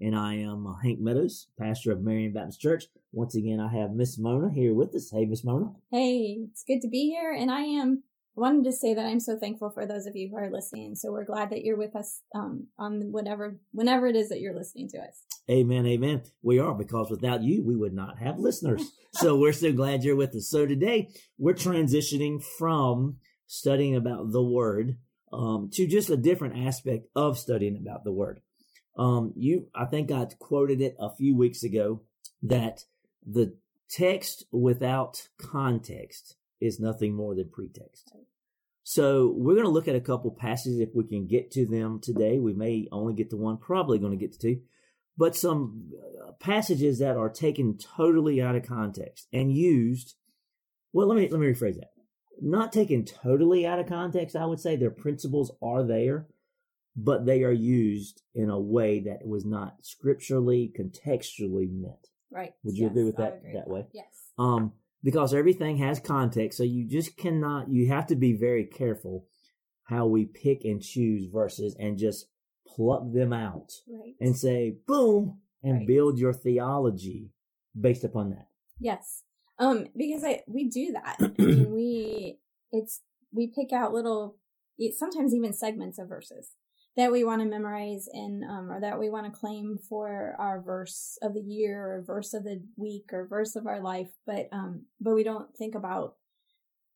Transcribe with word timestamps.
and 0.00 0.16
I 0.16 0.34
am 0.36 0.66
uh, 0.66 0.74
Hank 0.82 1.00
Meadows, 1.00 1.48
pastor 1.58 1.92
of 1.92 2.02
Marion 2.02 2.32
Baptist 2.32 2.60
Church. 2.60 2.84
Once 3.12 3.34
again, 3.34 3.60
I 3.60 3.72
have 3.72 3.92
Miss 3.92 4.18
Mona 4.18 4.50
here 4.52 4.74
with 4.74 4.94
us. 4.94 5.10
Hey, 5.10 5.26
Miss 5.26 5.44
Mona. 5.44 5.72
Hey, 5.90 6.38
it's 6.50 6.64
good 6.64 6.80
to 6.82 6.88
be 6.88 7.10
here, 7.10 7.32
and 7.32 7.50
I 7.50 7.62
am 7.62 8.02
I 8.36 8.40
wanted 8.40 8.64
to 8.64 8.72
say 8.72 8.94
that 8.94 9.04
I'm 9.04 9.20
so 9.20 9.36
thankful 9.36 9.70
for 9.70 9.86
those 9.86 10.06
of 10.06 10.14
you 10.14 10.28
who 10.28 10.36
are 10.36 10.50
listening. 10.50 10.94
So 10.94 11.10
we're 11.10 11.24
glad 11.24 11.50
that 11.50 11.64
you're 11.64 11.76
with 11.76 11.96
us 11.96 12.22
um, 12.34 12.68
on 12.78 13.10
whatever, 13.10 13.58
whenever 13.72 14.06
it 14.06 14.14
is 14.14 14.28
that 14.28 14.40
you're 14.40 14.54
listening 14.54 14.88
to 14.90 14.98
us. 14.98 15.24
Amen, 15.50 15.84
amen. 15.84 16.22
We 16.40 16.60
are 16.60 16.72
because 16.74 17.10
without 17.10 17.42
you, 17.42 17.64
we 17.64 17.76
would 17.76 17.92
not 17.92 18.18
have 18.18 18.38
listeners. 18.38 18.92
so 19.14 19.36
we're 19.36 19.52
so 19.52 19.72
glad 19.72 20.04
you're 20.04 20.14
with 20.14 20.34
us. 20.36 20.48
So 20.48 20.64
today 20.64 21.10
we're 21.38 21.54
transitioning 21.54 22.42
from 22.42 23.16
studying 23.46 23.96
about 23.96 24.30
the 24.30 24.42
Word 24.42 24.96
um, 25.32 25.68
to 25.72 25.88
just 25.88 26.08
a 26.08 26.16
different 26.16 26.66
aspect 26.66 27.08
of 27.16 27.36
studying 27.36 27.76
about 27.76 28.04
the 28.04 28.12
Word. 28.12 28.40
Um, 28.96 29.32
you, 29.36 29.68
I 29.74 29.86
think 29.86 30.10
I 30.10 30.26
quoted 30.38 30.80
it 30.80 30.96
a 30.98 31.14
few 31.14 31.36
weeks 31.36 31.62
ago 31.62 32.02
that 32.42 32.84
the 33.26 33.56
text 33.88 34.44
without 34.52 35.28
context 35.38 36.36
is 36.60 36.80
nothing 36.80 37.14
more 37.14 37.34
than 37.34 37.50
pretext. 37.50 38.12
So 38.82 39.32
we're 39.36 39.54
going 39.54 39.66
to 39.66 39.70
look 39.70 39.88
at 39.88 39.94
a 39.94 40.00
couple 40.00 40.30
passages 40.32 40.80
if 40.80 40.90
we 40.94 41.04
can 41.04 41.26
get 41.26 41.50
to 41.52 41.66
them 41.66 42.00
today. 42.02 42.38
We 42.38 42.52
may 42.52 42.88
only 42.90 43.14
get 43.14 43.30
to 43.30 43.36
one, 43.36 43.56
probably 43.56 43.98
going 43.98 44.18
to 44.18 44.18
get 44.18 44.32
to 44.32 44.38
two, 44.38 44.60
but 45.16 45.36
some 45.36 45.92
uh, 46.26 46.32
passages 46.40 46.98
that 46.98 47.16
are 47.16 47.28
taken 47.28 47.78
totally 47.78 48.42
out 48.42 48.56
of 48.56 48.66
context 48.66 49.28
and 49.32 49.52
used. 49.52 50.16
Well, 50.92 51.06
let 51.06 51.16
me 51.16 51.28
let 51.28 51.40
me 51.40 51.46
rephrase 51.46 51.76
that. 51.76 51.92
Not 52.40 52.72
taken 52.72 53.04
totally 53.04 53.66
out 53.66 53.78
of 53.78 53.86
context. 53.86 54.34
I 54.34 54.46
would 54.46 54.60
say 54.60 54.74
their 54.74 54.90
principles 54.90 55.52
are 55.62 55.84
there, 55.84 56.26
but 56.96 57.26
they 57.26 57.44
are 57.44 57.52
used 57.52 58.22
in 58.34 58.50
a 58.50 58.58
way 58.60 59.00
that 59.00 59.26
was 59.26 59.44
not 59.44 59.76
scripturally, 59.82 60.72
contextually 60.78 61.70
meant. 61.70 62.08
Right. 62.30 62.52
Would 62.64 62.76
you 62.76 62.84
yes, 62.84 62.90
agree 62.90 63.04
with 63.04 63.16
that 63.16 63.38
agree 63.38 63.54
that 63.54 63.68
way? 63.68 63.86
Yes. 63.92 64.06
Um, 64.38 64.72
because 65.02 65.34
everything 65.34 65.78
has 65.78 65.98
context. 65.98 66.58
So 66.58 66.64
you 66.64 66.86
just 66.86 67.16
cannot, 67.16 67.70
you 67.70 67.88
have 67.88 68.06
to 68.08 68.16
be 68.16 68.34
very 68.34 68.64
careful 68.64 69.26
how 69.84 70.06
we 70.06 70.24
pick 70.24 70.64
and 70.64 70.80
choose 70.82 71.26
verses 71.32 71.74
and 71.78 71.98
just 71.98 72.26
pluck 72.66 73.02
them 73.12 73.32
out 73.32 73.72
right. 73.88 74.14
and 74.20 74.36
say, 74.36 74.76
boom, 74.86 75.40
and 75.62 75.78
Right. 75.78 75.86
build 75.86 76.18
your 76.18 76.32
theology 76.32 77.30
based 77.78 78.04
upon 78.04 78.30
that. 78.30 78.48
Yes. 78.78 79.24
Um, 79.58 79.88
because 79.96 80.24
I 80.24 80.42
we 80.46 80.68
do 80.70 80.92
that. 80.92 81.16
I 81.20 81.42
mean, 81.42 81.70
we 81.70 82.38
it's 82.72 83.02
we 83.32 83.46
pick 83.48 83.72
out 83.72 83.92
little, 83.92 84.36
it- 84.78 84.94
sometimes 84.94 85.34
even 85.34 85.52
segments 85.52 85.98
of 85.98 86.08
verses 86.08 86.52
that 86.96 87.12
we 87.12 87.24
want 87.24 87.40
to 87.40 87.48
memorize 87.48 88.08
and 88.12 88.42
um, 88.44 88.70
or 88.70 88.80
that 88.80 88.98
we 88.98 89.10
want 89.10 89.26
to 89.26 89.38
claim 89.38 89.78
for 89.88 90.34
our 90.38 90.60
verse 90.60 91.18
of 91.22 91.34
the 91.34 91.40
year 91.40 91.94
or 91.94 92.02
verse 92.02 92.34
of 92.34 92.44
the 92.44 92.62
week 92.76 93.10
or 93.12 93.26
verse 93.26 93.56
of 93.56 93.66
our 93.66 93.80
life. 93.80 94.08
But 94.26 94.48
um, 94.52 94.86
but 95.00 95.14
we 95.14 95.22
don't 95.22 95.56
think 95.56 95.74
about 95.74 96.16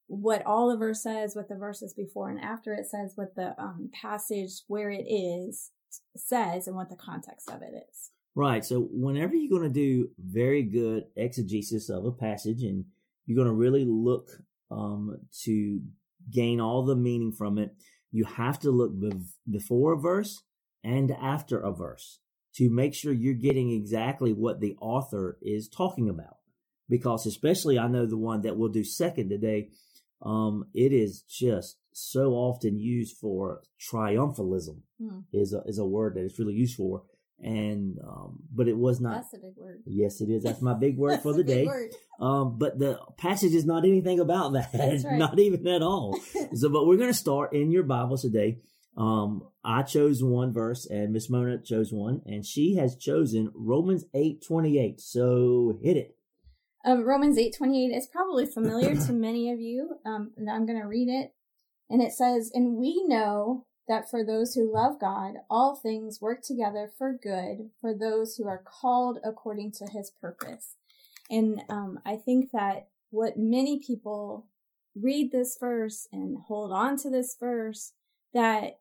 what 0.07 0.45
all 0.45 0.69
the 0.69 0.77
verse 0.77 1.03
says, 1.03 1.35
what 1.35 1.49
the 1.49 1.57
verses 1.57 1.95
before 1.95 2.29
and 2.31 2.41
after 2.41 2.75
it 2.75 2.87
says, 2.87 3.13
what 3.15 3.35
the 3.37 3.55
um, 3.59 3.91
passage 4.01 4.63
where 4.67 4.91
it 4.91 5.07
is 5.09 5.71
says, 6.17 6.67
and 6.67 6.77
what 6.77 6.91
the 6.91 6.97
context 6.97 7.49
of 7.49 7.63
it 7.63 7.73
is. 7.89 8.11
Right. 8.35 8.65
So 8.65 8.89
whenever 8.91 9.35
you're 9.35 9.59
going 9.59 9.73
to 9.73 9.81
do 9.81 10.09
very 10.19 10.63
good 10.63 11.05
exegesis 11.17 11.89
of 11.89 12.05
a 12.05 12.13
passage 12.13 12.63
and 12.63 12.85
you're 13.27 13.37
going 13.37 13.49
to 13.49 13.55
really 13.55 13.85
look 13.85 14.29
um, 14.71 15.17
to 15.45 15.81
gain 16.33 16.61
all 16.61 16.85
the 16.85 16.97
meaning 16.97 17.33
from 17.33 17.59
it, 17.59 17.71
you 18.15 18.25
have 18.25 18.61
to 18.61 18.71
look 18.71 18.93
bev- 18.95 19.35
before 19.51 19.93
a 19.95 20.01
verse 20.01 20.43
and 20.85 21.11
after 21.11 21.59
a 21.59 21.73
verse 21.73 22.21
to 22.55 22.71
make 22.71 22.95
sure 22.95 23.13
you're 23.13 23.35
getting 23.49 23.71
exactly 23.73 24.33
what 24.33 24.61
the 24.61 24.77
author 24.81 25.37
is 25.43 25.69
talking 25.69 26.09
about. 26.09 26.37
Because 26.89 27.27
especially 27.27 27.77
I 27.77 27.89
know 27.89 28.07
the 28.07 28.17
one 28.17 28.43
that 28.43 28.57
we'll 28.57 28.69
do 28.69 28.85
second 28.85 29.31
today, 29.31 29.71
um, 30.23 30.67
it 30.73 30.93
is 30.93 31.23
just 31.23 31.77
so 31.93 32.35
often 32.35 32.79
used 32.79 33.17
for 33.17 33.63
triumphalism 33.81 34.83
Hmm. 35.01 35.21
is 35.33 35.53
a, 35.53 35.63
is 35.67 35.79
a 35.79 35.85
word 35.85 36.15
that 36.15 36.25
it's 36.25 36.39
really 36.39 36.55
used 36.55 36.77
for. 36.77 37.03
And, 37.43 37.99
um, 38.07 38.39
but 38.55 38.69
it 38.69 38.77
was 38.77 39.01
not. 39.01 39.15
That's 39.17 39.35
a 39.35 39.39
big 39.39 39.57
word. 39.57 39.83
Yes, 39.85 40.21
it 40.21 40.31
is. 40.31 40.45
That's 40.45 40.63
my 40.63 40.75
big 40.75 40.97
word 40.99 41.21
for 41.21 41.35
the 41.35 41.45
day. 41.45 41.67
word. 41.67 41.91
Um, 42.21 42.57
but 42.59 42.79
the 42.79 42.99
passage 43.19 43.53
is 43.53 43.67
not 43.67 43.85
anything 43.85 44.21
about 44.21 44.55
that. 44.55 44.73
That's 44.73 45.05
right. 45.05 45.19
not 45.19 45.39
even 45.39 45.67
at 45.67 45.83
all. 45.83 46.19
so, 46.55 46.69
but 46.71 46.87
we're 46.87 46.97
going 46.97 47.11
to 47.11 47.15
start 47.15 47.53
in 47.53 47.71
your 47.71 47.83
Bibles 47.83 48.23
today. 48.23 48.59
Um, 48.97 49.43
I 49.65 49.83
chose 49.83 50.23
one 50.23 50.53
verse 50.53 50.87
and 50.87 51.13
Miss 51.13 51.29
Mona 51.29 51.59
chose 51.59 51.93
one 51.93 52.23
and 52.27 52.47
she 52.47 52.77
has 52.77 52.97
chosen 52.97 53.51
Romans 53.53 54.05
8, 54.15 54.43
28. 54.47 55.01
So 55.01 55.79
hit 55.83 55.97
it. 55.97 56.17
Um, 56.85 57.03
Romans 57.05 57.39
eight 57.39 57.55
twenty 57.57 57.87
eight 57.87 57.97
is 57.97 58.07
probably 58.07 58.45
familiar 58.45 58.95
to 58.95 59.13
many 59.15 59.51
of 59.51 59.61
you. 59.61 59.97
Um, 60.05 60.33
and 60.37 60.51
I'm 60.51 60.67
going 60.67 60.81
to 60.81 60.87
read 60.87 61.09
it, 61.09 61.33
and 61.89 62.03
it 62.03 62.13
says, 62.13 62.51
"And 62.53 62.77
we 62.77 63.03
know 63.07 63.67
that 63.89 64.11
for 64.11 64.25
those 64.25 64.55
who 64.55 64.73
love 64.73 65.01
God, 65.01 65.35
all 65.51 65.77
things 65.77 66.21
work 66.21 66.43
together 66.43 66.91
for 66.97 67.13
good 67.13 67.71
for 67.81 67.95
those 67.95 68.37
who 68.37 68.47
are 68.47 68.63
called 68.65 69.19
according 69.25 69.73
to 69.73 69.87
His 69.87 70.11
purpose." 70.11 70.77
And 71.31 71.63
um, 71.69 72.01
I 72.05 72.17
think 72.17 72.51
that 72.53 72.89
what 73.11 73.37
many 73.37 73.81
people 73.85 74.47
read 75.01 75.33
this 75.33 75.57
verse 75.59 76.07
and 76.13 76.37
hold 76.47 76.73
on 76.73 76.97
to 76.99 77.11
this 77.11 77.37
verse 77.39 77.93
that 78.33 78.79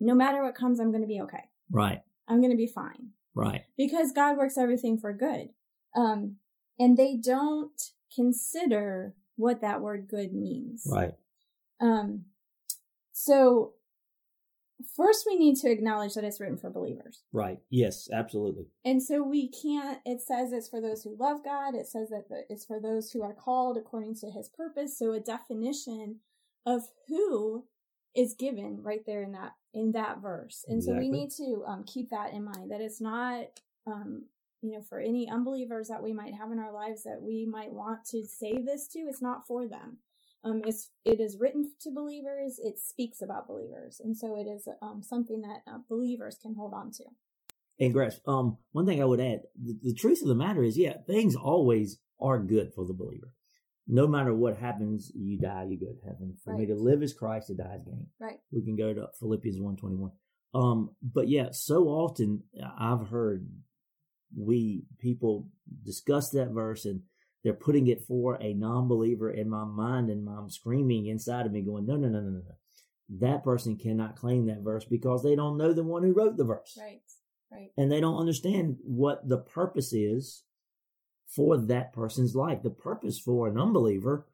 no 0.00 0.14
matter 0.14 0.42
what 0.42 0.54
comes, 0.54 0.80
I'm 0.80 0.90
going 0.90 1.02
to 1.02 1.08
be 1.08 1.20
okay. 1.22 1.44
Right. 1.70 2.02
I'm 2.28 2.40
going 2.40 2.50
to 2.50 2.56
be 2.56 2.66
fine 2.66 3.10
Right. 3.34 3.64
because 3.76 4.12
God 4.12 4.36
works 4.36 4.56
everything 4.56 4.98
for 4.98 5.12
good. 5.12 5.50
Um, 5.94 6.36
and 6.78 6.96
they 6.96 7.16
don't 7.16 7.80
consider 8.14 9.14
what 9.36 9.60
that 9.60 9.80
word 9.80 10.08
good 10.08 10.32
means. 10.32 10.86
Right. 10.90 11.14
Um, 11.80 12.26
so 13.12 13.72
first 14.96 15.24
we 15.26 15.36
need 15.36 15.56
to 15.56 15.70
acknowledge 15.70 16.14
that 16.14 16.24
it's 16.24 16.40
written 16.40 16.56
for 16.56 16.70
believers. 16.70 17.22
Right. 17.32 17.58
Yes, 17.70 18.08
absolutely. 18.12 18.66
And 18.84 19.02
so 19.02 19.22
we 19.22 19.48
can't, 19.48 19.98
it 20.04 20.20
says 20.20 20.52
it's 20.52 20.68
for 20.68 20.80
those 20.80 21.02
who 21.02 21.16
love 21.18 21.44
God. 21.44 21.74
It 21.74 21.86
says 21.86 22.10
that 22.10 22.24
it's 22.48 22.64
for 22.64 22.80
those 22.80 23.10
who 23.10 23.22
are 23.22 23.34
called 23.34 23.76
according 23.76 24.16
to 24.16 24.30
his 24.30 24.48
purpose. 24.48 24.98
So 24.98 25.12
a 25.12 25.20
definition 25.20 26.20
of 26.66 26.82
who 27.08 27.64
is 28.14 28.34
given 28.34 28.82
right 28.82 29.04
there 29.06 29.22
in 29.22 29.32
that, 29.32 29.52
in 29.72 29.92
that 29.92 30.20
verse. 30.20 30.64
And 30.68 30.82
so 30.82 30.94
we 30.94 31.08
need 31.08 31.30
to 31.36 31.64
um, 31.66 31.84
keep 31.84 32.10
that 32.10 32.32
in 32.32 32.44
mind 32.44 32.70
that 32.70 32.80
it's 32.80 33.00
not, 33.00 33.46
um, 33.86 34.24
you 34.62 34.72
know, 34.72 34.82
for 34.82 34.98
any 34.98 35.28
unbelievers 35.30 35.88
that 35.88 36.02
we 36.02 36.12
might 36.12 36.34
have 36.34 36.50
in 36.50 36.58
our 36.58 36.72
lives 36.72 37.04
that 37.04 37.22
we 37.22 37.46
might 37.46 37.72
want 37.72 38.04
to 38.06 38.24
say 38.26 38.60
this 38.60 38.88
to, 38.88 38.98
it's 39.00 39.22
not 39.22 39.46
for 39.46 39.68
them. 39.68 39.98
Um, 40.42 40.62
it's, 40.64 40.90
it 41.04 41.20
is 41.20 41.36
written 41.38 41.70
to 41.82 41.90
believers. 41.90 42.58
It 42.62 42.78
speaks 42.78 43.20
about 43.20 43.48
believers. 43.48 44.00
And 44.02 44.16
so 44.16 44.36
it 44.36 44.44
is 44.44 44.66
um, 44.80 45.02
something 45.02 45.42
that 45.42 45.70
uh, 45.70 45.78
believers 45.88 46.38
can 46.40 46.54
hold 46.54 46.72
on 46.72 46.90
to. 46.92 47.04
And 47.78 47.92
grasp. 47.92 48.26
Um, 48.26 48.58
one 48.72 48.86
thing 48.86 49.02
I 49.02 49.06
would 49.06 49.20
add, 49.20 49.42
the, 49.62 49.76
the 49.82 49.94
truth 49.94 50.22
of 50.22 50.28
the 50.28 50.34
matter 50.34 50.62
is, 50.62 50.78
yeah, 50.78 50.94
things 51.06 51.36
always 51.36 51.98
are 52.20 52.38
good 52.38 52.72
for 52.74 52.86
the 52.86 52.94
believer. 52.94 53.32
No 53.86 54.06
matter 54.06 54.32
what 54.34 54.56
happens, 54.56 55.10
you 55.14 55.38
die, 55.38 55.66
you 55.68 55.78
go 55.78 55.92
to 55.92 56.06
heaven. 56.06 56.36
For 56.44 56.54
me 56.54 56.66
to 56.66 56.74
live 56.74 57.02
is 57.02 57.12
Christ, 57.12 57.48
to 57.48 57.54
die 57.54 57.76
is 57.78 57.84
gain. 57.84 58.06
Right. 58.20 58.38
We 58.52 58.62
can 58.62 58.76
go 58.76 58.94
to 58.94 59.08
Philippians 59.18 59.58
121. 59.58 60.12
Um, 60.54 60.90
but 61.02 61.28
yeah, 61.28 61.48
so 61.52 61.84
often 61.84 62.42
I've 62.78 63.08
heard 63.08 63.48
we 64.36 64.84
people 64.98 65.48
discuss 65.84 66.30
that 66.30 66.50
verse 66.50 66.84
and 66.84 67.02
they're 67.42 67.52
putting 67.54 67.86
it 67.86 68.02
for 68.04 68.36
a 68.40 68.52
non-believer 68.54 69.30
in 69.30 69.48
my 69.48 69.64
mind 69.64 70.10
and 70.10 70.28
I'm 70.28 70.50
screaming 70.50 71.06
inside 71.06 71.46
of 71.46 71.52
me 71.52 71.62
going, 71.62 71.86
no, 71.86 71.96
no, 71.96 72.08
no, 72.08 72.20
no, 72.20 72.30
no, 72.30 72.38
no. 72.40 72.54
That 73.20 73.42
person 73.42 73.76
cannot 73.76 74.16
claim 74.16 74.46
that 74.46 74.60
verse 74.60 74.84
because 74.84 75.22
they 75.22 75.34
don't 75.34 75.56
know 75.56 75.72
the 75.72 75.82
one 75.82 76.02
who 76.02 76.12
wrote 76.12 76.36
the 76.36 76.44
verse 76.44 76.76
Right. 76.80 77.00
Right. 77.50 77.72
and 77.76 77.90
they 77.90 78.00
don't 78.00 78.18
understand 78.20 78.76
what 78.84 79.28
the 79.28 79.38
purpose 79.38 79.92
is 79.92 80.44
for 81.28 81.56
that 81.56 81.92
person's 81.92 82.34
life. 82.36 82.62
The 82.62 82.70
purpose 82.70 83.18
for 83.18 83.48
an 83.48 83.58
unbeliever 83.58 84.26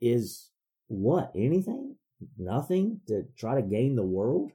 is 0.00 0.50
what? 0.88 1.32
Anything? 1.34 1.96
Nothing 2.38 3.00
to 3.08 3.24
try 3.36 3.56
to 3.56 3.62
gain 3.66 3.96
the 3.96 4.04
world, 4.04 4.52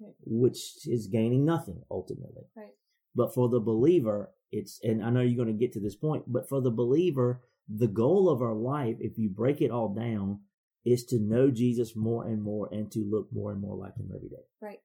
Right. 0.00 0.14
which 0.24 0.86
is 0.86 1.06
gaining 1.06 1.44
nothing 1.44 1.82
ultimately. 1.90 2.44
Right. 2.56 2.74
But 3.14 3.32
for 3.34 3.48
the 3.48 3.60
believer, 3.60 4.30
it's, 4.52 4.80
and 4.82 5.04
I 5.04 5.10
know 5.10 5.20
you're 5.20 5.42
going 5.42 5.56
to 5.56 5.64
get 5.64 5.72
to 5.72 5.80
this 5.80 5.96
point, 5.96 6.24
but 6.26 6.48
for 6.48 6.60
the 6.60 6.70
believer, 6.70 7.42
the 7.68 7.88
goal 7.88 8.28
of 8.28 8.42
our 8.42 8.54
life, 8.54 8.96
if 9.00 9.18
you 9.18 9.28
break 9.28 9.60
it 9.60 9.70
all 9.70 9.88
down, 9.88 10.40
is 10.84 11.04
to 11.04 11.18
know 11.18 11.50
Jesus 11.50 11.96
more 11.96 12.24
and 12.26 12.42
more 12.42 12.68
and 12.70 12.90
to 12.92 13.00
look 13.00 13.28
more 13.32 13.50
and 13.50 13.60
more 13.60 13.76
like 13.76 13.96
him 13.96 14.10
every 14.14 14.28
day. 14.28 14.44
Right. 14.62 14.78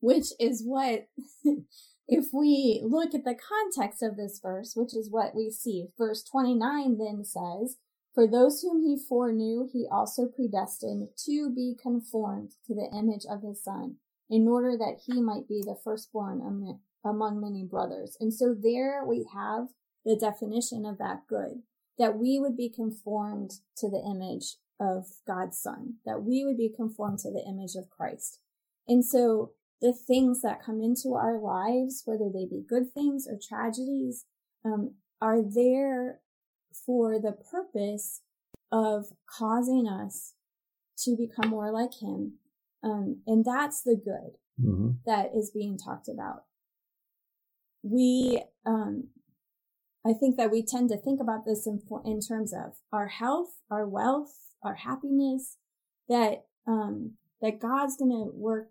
Which 0.00 0.26
is 0.40 0.62
what, 0.64 1.06
if 2.08 2.26
we 2.32 2.82
look 2.84 3.14
at 3.14 3.24
the 3.24 3.36
context 3.36 4.02
of 4.02 4.16
this 4.16 4.40
verse, 4.42 4.74
which 4.74 4.94
is 4.94 5.08
what 5.10 5.34
we 5.34 5.50
see, 5.50 5.86
verse 5.96 6.24
29 6.24 6.98
then 6.98 7.24
says, 7.24 7.76
For 8.14 8.26
those 8.26 8.62
whom 8.62 8.84
he 8.84 8.98
foreknew, 8.98 9.68
he 9.72 9.86
also 9.90 10.26
predestined 10.26 11.08
to 11.24 11.52
be 11.54 11.76
conformed 11.80 12.54
to 12.66 12.74
the 12.74 12.90
image 12.92 13.24
of 13.30 13.42
his 13.42 13.62
son, 13.62 13.96
in 14.28 14.48
order 14.48 14.76
that 14.76 15.02
he 15.06 15.22
might 15.22 15.46
be 15.48 15.62
the 15.64 15.78
firstborn 15.84 16.42
among 17.04 17.40
many 17.40 17.64
brothers. 17.64 18.16
And 18.20 18.32
so 18.32 18.54
there 18.54 19.04
we 19.04 19.26
have 19.34 19.68
the 20.04 20.16
definition 20.16 20.84
of 20.84 20.98
that 20.98 21.22
good, 21.28 21.62
that 21.98 22.18
we 22.18 22.38
would 22.38 22.56
be 22.56 22.70
conformed 22.70 23.52
to 23.78 23.88
the 23.88 24.02
image 24.04 24.56
of 24.80 25.06
God's 25.26 25.58
son, 25.58 25.94
that 26.04 26.22
we 26.22 26.44
would 26.44 26.56
be 26.56 26.72
conformed 26.74 27.18
to 27.20 27.30
the 27.30 27.44
image 27.48 27.74
of 27.76 27.90
Christ. 27.90 28.40
And 28.88 29.04
so 29.04 29.52
the 29.80 29.92
things 29.92 30.42
that 30.42 30.62
come 30.64 30.80
into 30.80 31.14
our 31.14 31.38
lives, 31.38 32.02
whether 32.04 32.30
they 32.32 32.46
be 32.46 32.64
good 32.66 32.92
things 32.92 33.26
or 33.28 33.38
tragedies, 33.40 34.24
um, 34.64 34.94
are 35.20 35.42
there 35.42 36.20
for 36.86 37.20
the 37.20 37.32
purpose 37.32 38.22
of 38.72 39.06
causing 39.26 39.86
us 39.86 40.34
to 40.98 41.16
become 41.16 41.50
more 41.50 41.70
like 41.70 41.94
Him. 42.00 42.38
Um, 42.82 43.22
and 43.26 43.44
that's 43.44 43.82
the 43.82 43.96
good 43.96 44.38
mm-hmm. 44.60 44.92
that 45.06 45.30
is 45.34 45.50
being 45.50 45.78
talked 45.78 46.08
about. 46.08 46.44
We, 47.84 48.42
um, 48.64 49.08
I 50.06 50.14
think 50.14 50.36
that 50.38 50.50
we 50.50 50.64
tend 50.64 50.88
to 50.88 50.96
think 50.96 51.20
about 51.20 51.44
this 51.44 51.66
in, 51.66 51.82
in 52.04 52.20
terms 52.20 52.52
of 52.52 52.72
our 52.92 53.08
health, 53.08 53.50
our 53.70 53.86
wealth, 53.86 54.34
our 54.62 54.74
happiness, 54.74 55.58
that, 56.08 56.46
um, 56.66 57.12
that 57.42 57.60
God's 57.60 57.96
going 57.96 58.10
to 58.10 58.32
work 58.34 58.70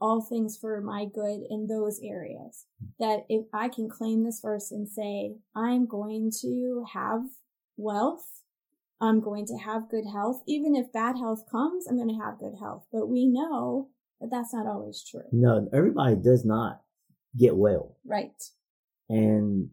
all 0.00 0.20
things 0.20 0.56
for 0.60 0.80
my 0.80 1.04
good 1.04 1.40
in 1.50 1.66
those 1.68 2.00
areas. 2.02 2.66
That 2.98 3.24
if 3.28 3.46
I 3.52 3.68
can 3.68 3.88
claim 3.88 4.24
this 4.24 4.40
verse 4.40 4.70
and 4.70 4.88
say, 4.88 5.36
I'm 5.54 5.86
going 5.86 6.30
to 6.40 6.84
have 6.94 7.22
wealth, 7.76 8.26
I'm 9.00 9.20
going 9.20 9.46
to 9.46 9.56
have 9.56 9.90
good 9.90 10.06
health. 10.12 10.42
Even 10.46 10.76
if 10.76 10.92
bad 10.92 11.16
health 11.16 11.44
comes, 11.50 11.86
I'm 11.86 11.96
going 11.96 12.08
to 12.08 12.24
have 12.24 12.38
good 12.38 12.54
health. 12.60 12.86
But 12.92 13.08
we 13.08 13.26
know 13.26 13.88
that 14.20 14.30
that's 14.30 14.54
not 14.54 14.66
always 14.66 15.04
true. 15.08 15.22
No, 15.32 15.68
everybody 15.72 16.14
does 16.16 16.44
not 16.44 16.82
get 17.36 17.56
well. 17.56 17.96
Right. 18.04 18.42
And 19.08 19.70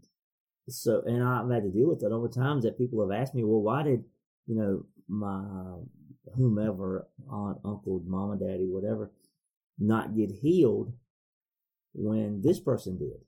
so, 0.67 1.01
and 1.05 1.23
I've 1.23 1.49
had 1.49 1.63
to 1.63 1.69
deal 1.69 1.89
with 1.89 2.01
that 2.01 2.11
over 2.11 2.27
times 2.27 2.63
that 2.63 2.77
people 2.77 3.01
have 3.01 3.19
asked 3.19 3.35
me, 3.35 3.43
well, 3.43 3.61
why 3.61 3.83
did, 3.83 4.03
you 4.47 4.55
know, 4.55 4.85
my 5.07 5.43
whomever, 6.35 7.07
aunt, 7.29 7.57
uncle, 7.65 8.01
mama, 8.05 8.37
daddy, 8.37 8.67
whatever, 8.67 9.11
not 9.77 10.15
get 10.15 10.31
healed 10.31 10.93
when 11.93 12.41
this 12.41 12.59
person 12.59 12.97
did. 12.97 13.19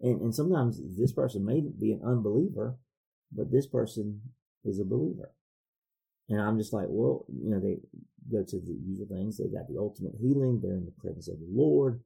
And, 0.00 0.20
and 0.20 0.34
sometimes 0.34 0.80
this 0.98 1.12
person 1.12 1.44
may 1.44 1.60
be 1.60 1.92
an 1.92 2.02
unbeliever, 2.04 2.76
but 3.32 3.52
this 3.52 3.66
person 3.66 4.20
is 4.64 4.80
a 4.80 4.84
believer. 4.84 5.32
And 6.28 6.40
I'm 6.40 6.58
just 6.58 6.72
like, 6.72 6.86
well, 6.88 7.24
you 7.28 7.50
know, 7.50 7.60
they 7.60 7.78
go 8.30 8.42
to 8.42 8.56
the 8.56 8.76
usual 8.84 9.06
things. 9.06 9.38
They 9.38 9.44
got 9.44 9.68
the 9.68 9.78
ultimate 9.78 10.14
healing. 10.20 10.60
They're 10.60 10.72
in 10.76 10.84
the 10.84 11.00
presence 11.00 11.28
of 11.28 11.38
the 11.38 11.46
Lord. 11.48 12.00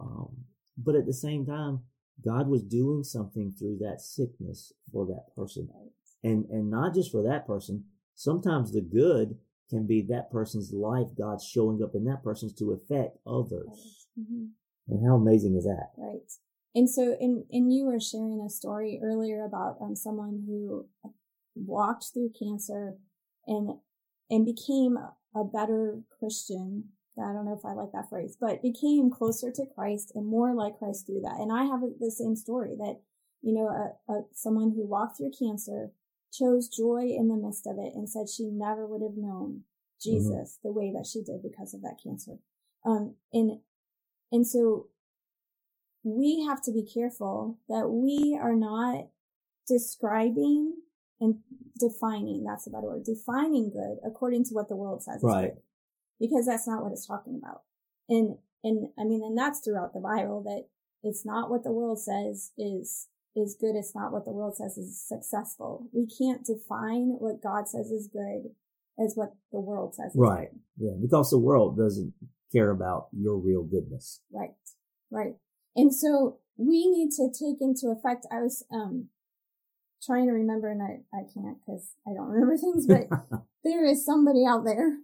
Um, 0.00 0.28
but 0.76 0.94
at 0.94 1.06
the 1.06 1.12
same 1.12 1.46
time, 1.46 1.80
God 2.24 2.48
was 2.48 2.62
doing 2.62 3.04
something 3.04 3.52
through 3.52 3.78
that 3.80 4.00
sickness 4.00 4.72
for 4.92 5.06
that 5.06 5.34
person. 5.34 5.68
And, 6.22 6.46
and 6.46 6.70
not 6.70 6.94
just 6.94 7.12
for 7.12 7.22
that 7.22 7.46
person. 7.46 7.84
Sometimes 8.14 8.72
the 8.72 8.80
good 8.80 9.36
can 9.68 9.86
be 9.86 10.00
that 10.08 10.30
person's 10.30 10.72
life, 10.72 11.08
God's 11.16 11.44
showing 11.44 11.82
up 11.82 11.94
in 11.94 12.04
that 12.04 12.22
person's 12.22 12.54
to 12.54 12.72
affect 12.72 13.18
others. 13.26 14.06
Mm-hmm. 14.18 14.46
And 14.88 15.06
how 15.06 15.16
amazing 15.16 15.56
is 15.56 15.64
that? 15.64 15.90
Right. 15.96 16.30
And 16.74 16.88
so, 16.88 17.16
and, 17.20 17.44
and 17.50 17.72
you 17.72 17.86
were 17.86 18.00
sharing 18.00 18.40
a 18.40 18.50
story 18.50 19.00
earlier 19.02 19.44
about 19.44 19.76
um, 19.80 19.96
someone 19.96 20.44
who 20.46 20.86
walked 21.54 22.06
through 22.12 22.32
cancer 22.38 22.94
and, 23.46 23.78
and 24.30 24.44
became 24.44 24.96
a 25.34 25.44
better 25.44 26.00
Christian. 26.18 26.90
I 27.18 27.32
don't 27.32 27.46
know 27.46 27.56
if 27.58 27.64
I 27.64 27.72
like 27.72 27.92
that 27.92 28.08
phrase, 28.10 28.36
but 28.38 28.62
became 28.62 29.10
closer 29.10 29.50
to 29.50 29.66
Christ 29.74 30.12
and 30.14 30.26
more 30.26 30.54
like 30.54 30.78
Christ 30.78 31.06
through 31.06 31.22
that. 31.22 31.38
And 31.38 31.52
I 31.52 31.64
have 31.64 31.80
the 31.98 32.10
same 32.10 32.36
story 32.36 32.74
that, 32.78 33.00
you 33.42 33.54
know, 33.54 33.68
a, 33.68 34.12
a 34.12 34.22
someone 34.34 34.72
who 34.72 34.86
walked 34.86 35.16
through 35.16 35.32
cancer 35.38 35.90
chose 36.32 36.68
joy 36.68 37.14
in 37.16 37.28
the 37.28 37.36
midst 37.36 37.66
of 37.66 37.78
it 37.78 37.92
and 37.94 38.08
said 38.08 38.28
she 38.28 38.50
never 38.50 38.86
would 38.86 39.02
have 39.02 39.16
known 39.16 39.62
Jesus 40.02 40.58
mm-hmm. 40.58 40.68
the 40.68 40.72
way 40.72 40.92
that 40.92 41.06
she 41.06 41.22
did 41.22 41.42
because 41.42 41.72
of 41.72 41.82
that 41.82 41.96
cancer. 42.02 42.38
Um, 42.84 43.14
and, 43.32 43.60
and 44.30 44.46
so 44.46 44.88
we 46.02 46.44
have 46.46 46.62
to 46.62 46.72
be 46.72 46.84
careful 46.84 47.58
that 47.68 47.88
we 47.88 48.38
are 48.40 48.54
not 48.54 49.06
describing 49.66 50.74
and 51.20 51.36
defining, 51.80 52.44
that's 52.44 52.66
a 52.66 52.70
better 52.70 52.86
word, 52.86 53.04
defining 53.04 53.70
good 53.70 53.98
according 54.06 54.44
to 54.44 54.54
what 54.54 54.68
the 54.68 54.76
world 54.76 55.02
says. 55.02 55.20
Right. 55.22 55.54
Because 56.20 56.46
that's 56.46 56.66
not 56.66 56.82
what 56.82 56.92
it's 56.92 57.06
talking 57.06 57.40
about. 57.42 57.62
And, 58.08 58.36
and 58.64 58.88
I 58.98 59.04
mean, 59.04 59.22
and 59.22 59.36
that's 59.36 59.60
throughout 59.60 59.92
the 59.92 60.00
Bible 60.00 60.42
that 60.44 60.66
it's 61.02 61.24
not 61.24 61.50
what 61.50 61.62
the 61.62 61.72
world 61.72 62.00
says 62.00 62.52
is 62.56 63.08
is 63.34 63.56
good. 63.60 63.76
It's 63.76 63.94
not 63.94 64.12
what 64.12 64.24
the 64.24 64.32
world 64.32 64.56
says 64.56 64.78
is 64.78 65.00
successful. 65.06 65.88
We 65.92 66.06
can't 66.06 66.44
define 66.44 67.16
what 67.18 67.42
God 67.42 67.68
says 67.68 67.90
is 67.90 68.08
good 68.10 68.50
as 68.98 69.12
what 69.14 69.34
the 69.52 69.60
world 69.60 69.94
says 69.94 70.12
right. 70.14 70.48
Yeah. 70.78 70.94
Because 71.00 71.30
the 71.30 71.38
world 71.38 71.76
doesn't 71.76 72.14
care 72.50 72.70
about 72.70 73.08
your 73.12 73.36
real 73.36 73.62
goodness. 73.62 74.20
Right. 74.32 74.54
Right. 75.10 75.34
And 75.74 75.94
so 75.94 76.38
we 76.56 76.88
need 76.88 77.10
to 77.16 77.28
take 77.28 77.60
into 77.60 77.88
effect, 77.88 78.26
I 78.32 78.40
was, 78.40 78.64
um, 78.72 79.08
trying 80.02 80.26
to 80.26 80.32
remember 80.32 80.70
and 80.70 80.82
I, 80.82 81.00
I 81.14 81.22
can't 81.34 81.58
because 81.60 81.90
I 82.06 82.14
don't 82.14 82.28
remember 82.28 82.56
things, 82.56 82.86
but 82.86 83.08
there 83.64 83.84
is 83.84 84.04
somebody 84.04 84.44
out 84.46 84.64
there 84.64 84.98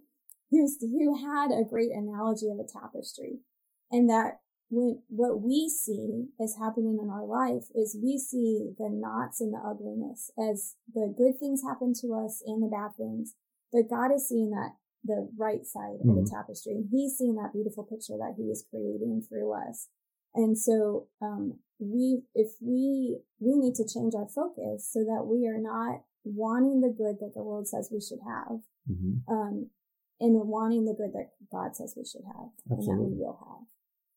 who's, 0.53 0.77
who 0.81 1.17
had 1.17 1.51
a 1.51 1.67
great 1.67 1.91
analogy 1.91 2.47
of 2.49 2.59
a 2.59 2.67
tapestry 2.67 3.39
and 3.91 4.09
that 4.09 4.39
when, 4.69 5.01
what 5.07 5.41
we 5.41 5.69
see 5.69 6.25
is 6.39 6.57
happening 6.57 6.97
in 7.01 7.09
our 7.09 7.25
life 7.25 7.69
is 7.75 7.97
we 8.01 8.17
see 8.17 8.73
the 8.77 8.89
knots 8.89 9.39
and 9.39 9.53
the 9.53 9.61
ugliness 9.61 10.31
as 10.37 10.75
the 10.93 11.13
good 11.15 11.39
things 11.39 11.61
happen 11.61 11.93
to 12.01 12.13
us 12.13 12.41
and 12.45 12.63
the 12.63 12.67
bad 12.67 12.95
things. 12.97 13.35
But 13.71 13.89
God 13.89 14.13
is 14.13 14.27
seeing 14.27 14.49
that 14.51 14.73
the 15.03 15.29
right 15.37 15.65
side 15.65 16.01
mm-hmm. 16.01 16.09
of 16.09 16.15
the 16.15 16.21
mm-hmm. 16.21 16.35
tapestry. 16.35 16.73
And 16.73 16.87
he's 16.89 17.17
seeing 17.17 17.35
that 17.35 17.53
beautiful 17.53 17.83
picture 17.83 18.17
that 18.17 18.33
he 18.37 18.49
is 18.49 18.65
creating 18.69 19.23
through 19.29 19.53
us. 19.53 19.89
And 20.33 20.57
so, 20.57 21.07
um, 21.21 21.59
we, 21.79 22.23
if 22.33 22.53
we, 22.61 23.19
we 23.39 23.57
need 23.57 23.75
to 23.75 23.87
change 23.87 24.13
our 24.15 24.27
focus 24.27 24.89
so 24.91 25.01
that 25.01 25.25
we 25.27 25.45
are 25.47 25.61
not 25.61 26.01
wanting 26.23 26.81
the 26.81 26.89
good 26.89 27.17
that 27.19 27.33
the 27.35 27.43
world 27.43 27.67
says 27.67 27.89
we 27.91 28.01
should 28.01 28.23
have, 28.25 28.61
mm-hmm. 28.89 29.31
um, 29.31 29.69
and 30.19 30.35
wanting 30.47 30.85
the 30.85 30.93
good 30.93 31.13
that 31.13 31.31
God 31.51 31.75
says 31.75 31.95
we 31.97 32.05
should 32.05 32.25
have 32.25 32.49
Absolutely. 32.71 32.85
and 32.85 32.99
that 32.99 33.03
we 33.03 33.17
will 33.17 33.39
have. 33.39 33.67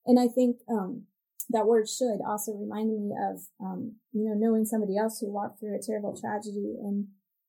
And 0.06 0.20
I 0.20 0.28
think, 0.32 0.58
um, 0.68 1.04
that 1.50 1.66
word 1.66 1.88
should 1.88 2.18
also 2.26 2.52
reminded 2.52 3.00
me 3.00 3.14
of, 3.30 3.40
um, 3.60 3.96
you 4.12 4.24
know, 4.28 4.34
knowing 4.34 4.64
somebody 4.64 4.96
else 4.96 5.20
who 5.20 5.30
walked 5.30 5.60
through 5.60 5.76
a 5.76 5.82
terrible 5.82 6.16
tragedy 6.18 6.76
and, 6.82 7.06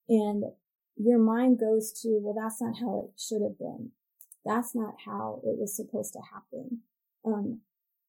and 0.07 0.43
your 0.95 1.19
mind 1.19 1.59
goes 1.59 1.91
to, 2.01 2.19
well, 2.21 2.35
that's 2.35 2.61
not 2.61 2.79
how 2.79 3.05
it 3.05 3.19
should 3.19 3.41
have 3.41 3.57
been. 3.57 3.91
That's 4.45 4.75
not 4.75 4.95
how 5.05 5.41
it 5.43 5.57
was 5.57 5.75
supposed 5.75 6.13
to 6.13 6.19
happen. 6.33 6.81
Um, 7.25 7.61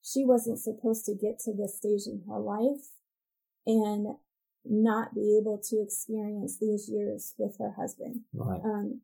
she 0.02 0.25
wasn't 0.25 0.59
supposed 0.59 1.04
to 1.07 1.14
get 1.14 1.38
to 1.40 1.52
this 1.52 1.76
stage 1.76 2.07
in 2.07 2.23
her 2.28 2.38
life 2.38 2.92
and 3.66 4.16
not 4.64 5.14
be 5.14 5.38
able 5.40 5.59
to 5.71 5.83
experience 5.83 6.59
these 6.61 6.88
years 6.88 7.35
with 7.38 7.57
her 7.59 7.73
husband. 7.78 8.21
Right. 8.33 8.61
Um, 8.64 9.00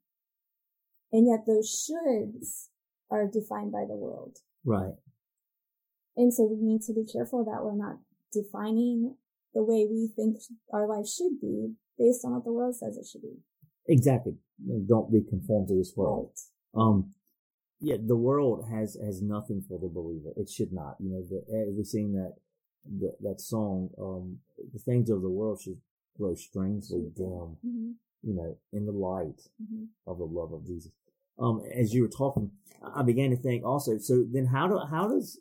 and 1.14 1.28
yet 1.28 1.46
those 1.46 1.70
shoulds 1.70 2.70
are 3.08 3.30
defined 3.30 3.70
by 3.70 3.84
the 3.86 3.94
world. 3.94 4.38
Right. 4.64 4.94
And 6.16 6.34
so 6.34 6.42
we 6.44 6.60
need 6.60 6.82
to 6.82 6.92
be 6.92 7.04
careful 7.04 7.44
that 7.44 7.64
we're 7.64 7.76
not 7.76 7.98
defining 8.32 9.14
the 9.54 9.62
way 9.62 9.86
we 9.88 10.10
think 10.16 10.38
our 10.72 10.88
life 10.88 11.06
should 11.06 11.40
be 11.40 11.74
based 11.96 12.24
on 12.24 12.32
what 12.34 12.44
the 12.44 12.52
world 12.52 12.74
says 12.74 12.96
it 12.96 13.06
should 13.06 13.22
be. 13.22 13.36
Exactly. 13.86 14.32
Don't 14.88 15.12
be 15.12 15.22
conformed 15.22 15.68
to 15.68 15.76
this 15.76 15.92
world. 15.94 16.32
Right. 16.72 16.82
Um, 16.82 17.12
yeah, 17.80 17.96
the 18.04 18.16
world 18.16 18.66
has 18.72 18.96
has 19.04 19.22
nothing 19.22 19.62
for 19.68 19.78
the 19.78 19.88
believer. 19.88 20.32
It 20.36 20.48
should 20.48 20.72
not. 20.72 20.96
You 20.98 21.10
know, 21.10 21.22
the, 21.22 21.72
we 21.76 21.84
sing 21.84 22.14
that 22.14 22.34
the, 22.84 23.12
that 23.20 23.40
song, 23.40 23.90
um, 24.00 24.38
the 24.72 24.80
things 24.80 25.10
of 25.10 25.22
the 25.22 25.30
world 25.30 25.60
should 25.62 25.78
grow 26.18 26.34
strangely 26.34 27.10
dim. 27.14 27.56
Mm-hmm. 27.64 27.90
You 28.22 28.34
know, 28.34 28.56
in 28.72 28.86
the 28.86 28.92
light 28.92 29.40
mm-hmm. 29.62 29.84
of 30.06 30.18
the 30.18 30.24
love 30.24 30.52
of 30.52 30.66
Jesus. 30.66 30.90
Um, 31.38 31.62
as 31.74 31.92
you 31.92 32.02
were 32.02 32.08
talking, 32.08 32.50
I 32.94 33.02
began 33.02 33.30
to 33.30 33.36
think 33.36 33.64
also. 33.64 33.98
So 33.98 34.24
then, 34.30 34.46
how 34.46 34.68
do 34.68 34.80
how 34.90 35.08
does 35.08 35.40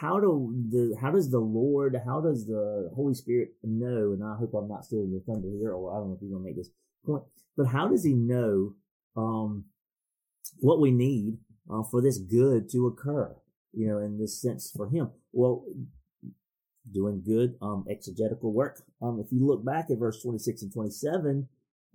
how 0.00 0.20
do 0.20 0.54
the 0.70 0.96
how 1.00 1.10
does 1.10 1.30
the 1.30 1.38
Lord, 1.38 1.96
how 2.04 2.20
does 2.20 2.46
the 2.46 2.90
Holy 2.94 3.14
Spirit 3.14 3.50
know? 3.62 4.12
And 4.12 4.22
I 4.24 4.36
hope 4.36 4.54
I'm 4.54 4.68
not 4.68 4.84
stealing 4.84 5.10
your 5.10 5.20
thunder 5.20 5.48
here, 5.48 5.72
or 5.72 5.92
I 5.92 5.98
don't 5.98 6.08
know 6.08 6.14
if 6.14 6.22
you're 6.22 6.32
gonna 6.32 6.44
make 6.44 6.56
this 6.56 6.70
point, 7.04 7.24
but 7.56 7.66
how 7.66 7.88
does 7.88 8.04
He 8.04 8.14
know 8.14 8.74
um, 9.16 9.64
what 10.60 10.80
we 10.80 10.90
need 10.90 11.38
uh, 11.70 11.82
for 11.82 12.00
this 12.00 12.18
good 12.18 12.68
to 12.70 12.86
occur? 12.86 13.34
You 13.72 13.88
know, 13.88 13.98
in 13.98 14.18
this 14.18 14.40
sense, 14.40 14.70
for 14.74 14.88
Him. 14.88 15.10
Well, 15.32 15.64
doing 16.92 17.22
good 17.24 17.56
um, 17.60 17.84
exegetical 17.90 18.52
work. 18.52 18.82
Um, 19.02 19.22
if 19.24 19.30
you 19.32 19.46
look 19.46 19.64
back 19.64 19.90
at 19.90 19.98
verse 19.98 20.22
26 20.22 20.62
and 20.62 20.72
27, 20.72 21.48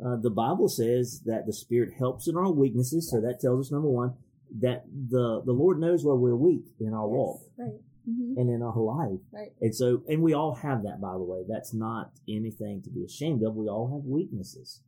uh, 0.04 0.16
the 0.18 0.30
Bible 0.30 0.68
says 0.70 1.22
that 1.26 1.46
the 1.46 1.54
Spirit 1.54 1.94
helps 1.98 2.28
in 2.28 2.38
our 2.38 2.52
weaknesses. 2.52 3.10
So 3.12 3.20
that 3.22 3.40
tells 3.40 3.68
us 3.68 3.72
number 3.72 3.90
one 3.90 4.14
that 4.60 4.86
the 5.10 5.42
the 5.46 5.52
Lord 5.52 5.80
knows 5.80 6.04
where 6.06 6.16
we're 6.16 6.36
weak 6.36 6.66
in 6.80 6.94
our 6.94 7.08
Yes, 7.08 7.18
walk 7.18 7.42
Right. 7.58 7.80
hmm 8.06 8.34
and 8.38 8.50
in 8.50 8.62
our 8.62 8.78
life. 8.78 9.20
Right. 9.32 9.52
And 9.62 9.76
so, 9.76 10.04
and 10.08 10.22
we 10.22 10.34
all 10.34 10.56
have 10.56 10.84
that, 10.84 11.00
by 11.02 11.14
the 11.14 11.24
way. 11.24 11.44
That's 11.48 11.74
not 11.74 12.12
anything 12.28 12.82
to 12.84 12.90
be 12.90 13.04
ashamed 13.04 13.44
of. 13.44 13.56
We 13.56 13.68
all 13.68 13.92
have 13.94 14.06
weaknesses 14.06 14.82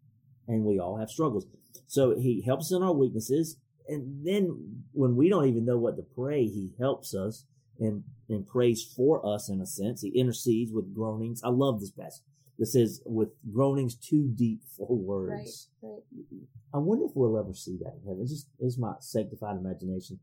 and 0.47 0.63
we 0.63 0.79
all 0.79 0.97
have 0.97 1.09
struggles. 1.09 1.45
So 1.87 2.15
he 2.19 2.41
helps 2.45 2.71
in 2.71 2.81
our 2.83 2.93
weaknesses. 2.93 3.57
And 3.87 4.25
then 4.25 4.83
when 4.93 5.15
we 5.15 5.29
don't 5.29 5.47
even 5.47 5.65
know 5.65 5.77
what 5.77 5.95
to 5.97 6.03
pray, 6.03 6.45
he 6.45 6.71
helps 6.79 7.13
us 7.13 7.45
and, 7.79 8.03
and 8.29 8.47
prays 8.47 8.83
for 8.95 9.25
us 9.25 9.49
in 9.49 9.61
a 9.61 9.65
sense. 9.67 10.01
He 10.01 10.09
intercedes 10.09 10.71
with 10.71 10.93
groanings. 10.95 11.41
I 11.43 11.49
love 11.49 11.79
this 11.79 11.91
passage. 11.91 12.23
This 12.57 12.75
is 12.75 13.01
with 13.05 13.29
groanings 13.51 13.95
too 13.95 14.31
deep 14.33 14.61
for 14.77 14.87
words. 14.95 15.69
Right. 15.81 15.91
right. 15.91 16.41
I 16.73 16.77
wonder 16.77 17.05
if 17.05 17.11
we'll 17.15 17.37
ever 17.37 17.53
see 17.53 17.77
that 17.83 17.95
in 18.01 18.07
heaven. 18.07 18.21
It's 18.21 18.31
just 18.31 18.47
it's 18.59 18.77
my 18.77 18.93
sanctified 18.99 19.57
imagination 19.57 20.19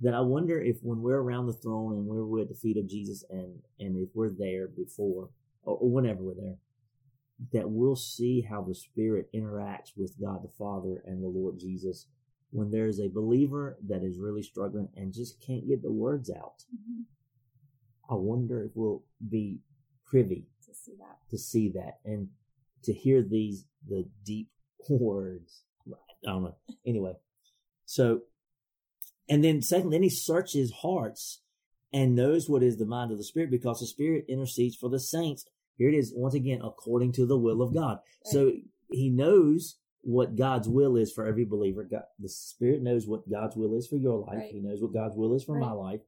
that 0.00 0.14
I 0.14 0.20
wonder 0.20 0.60
if 0.60 0.78
when 0.82 1.02
we're 1.02 1.20
around 1.20 1.46
the 1.46 1.52
throne 1.52 1.92
and 1.92 2.06
we're 2.06 2.40
at 2.40 2.48
the 2.48 2.54
feet 2.54 2.76
of 2.78 2.88
Jesus 2.88 3.24
and 3.30 3.60
and 3.78 3.96
if 3.96 4.08
we're 4.14 4.30
there 4.30 4.66
before 4.68 5.30
or, 5.62 5.76
or 5.76 5.90
whenever 5.90 6.22
we're 6.22 6.34
there, 6.34 6.56
that 7.52 7.70
we'll 7.70 7.96
see 7.96 8.40
how 8.40 8.62
the 8.62 8.74
Spirit 8.74 9.28
interacts 9.34 9.92
with 9.96 10.20
God 10.20 10.42
the 10.42 10.52
Father 10.58 11.02
and 11.06 11.22
the 11.22 11.28
Lord 11.28 11.58
Jesus 11.58 12.06
when 12.50 12.70
there's 12.70 12.98
a 12.98 13.08
believer 13.08 13.78
that 13.86 14.02
is 14.02 14.18
really 14.18 14.42
struggling 14.42 14.88
and 14.96 15.12
just 15.12 15.40
can't 15.44 15.68
get 15.68 15.82
the 15.82 15.92
words 15.92 16.30
out. 16.30 16.64
hmm 16.70 17.02
I 18.10 18.14
wonder 18.14 18.64
if 18.64 18.72
we'll 18.74 19.04
be 19.28 19.60
privy 20.04 20.46
To 20.70 20.76
see 20.76 20.96
that. 20.98 21.30
to 21.30 21.38
see 21.38 21.72
that 21.74 21.98
and 22.04 22.28
to 22.84 22.92
hear 22.92 23.22
these 23.22 23.64
the 23.86 24.08
deep 24.24 24.48
words. 24.88 25.62
I 26.26 26.32
don't 26.32 26.42
know. 26.42 26.56
Anyway, 26.86 27.14
so 27.86 28.20
and 29.28 29.44
then 29.44 29.62
second, 29.62 29.90
then 29.90 30.02
he 30.02 30.10
searches 30.10 30.72
hearts 30.82 31.40
and 31.92 32.14
knows 32.14 32.48
what 32.48 32.62
is 32.62 32.76
the 32.76 32.84
mind 32.86 33.10
of 33.10 33.18
the 33.18 33.24
Spirit 33.24 33.50
because 33.50 33.80
the 33.80 33.86
Spirit 33.86 34.26
intercedes 34.28 34.76
for 34.76 34.90
the 34.90 35.00
saints. 35.00 35.44
Here 35.76 35.88
it 35.88 35.94
is 35.94 36.12
once 36.14 36.34
again 36.34 36.60
according 36.62 37.12
to 37.12 37.26
the 37.26 37.38
will 37.38 37.62
of 37.62 37.72
God. 37.72 37.98
So 38.24 38.52
he 38.90 39.08
knows 39.08 39.76
what 40.02 40.36
God's 40.36 40.68
will 40.68 40.96
is 40.96 41.12
for 41.12 41.26
every 41.26 41.44
believer. 41.44 41.84
God, 41.84 42.02
the 42.18 42.28
Spirit 42.28 42.82
knows 42.82 43.06
what 43.06 43.30
God's 43.30 43.56
will 43.56 43.76
is 43.76 43.86
for 43.86 43.96
your 43.96 44.18
life. 44.18 44.38
Right. 44.38 44.50
He 44.52 44.60
knows 44.60 44.82
what 44.82 44.92
God's 44.92 45.16
will 45.16 45.34
is 45.34 45.44
for 45.44 45.58
my 45.58 45.72
life. 45.72 46.00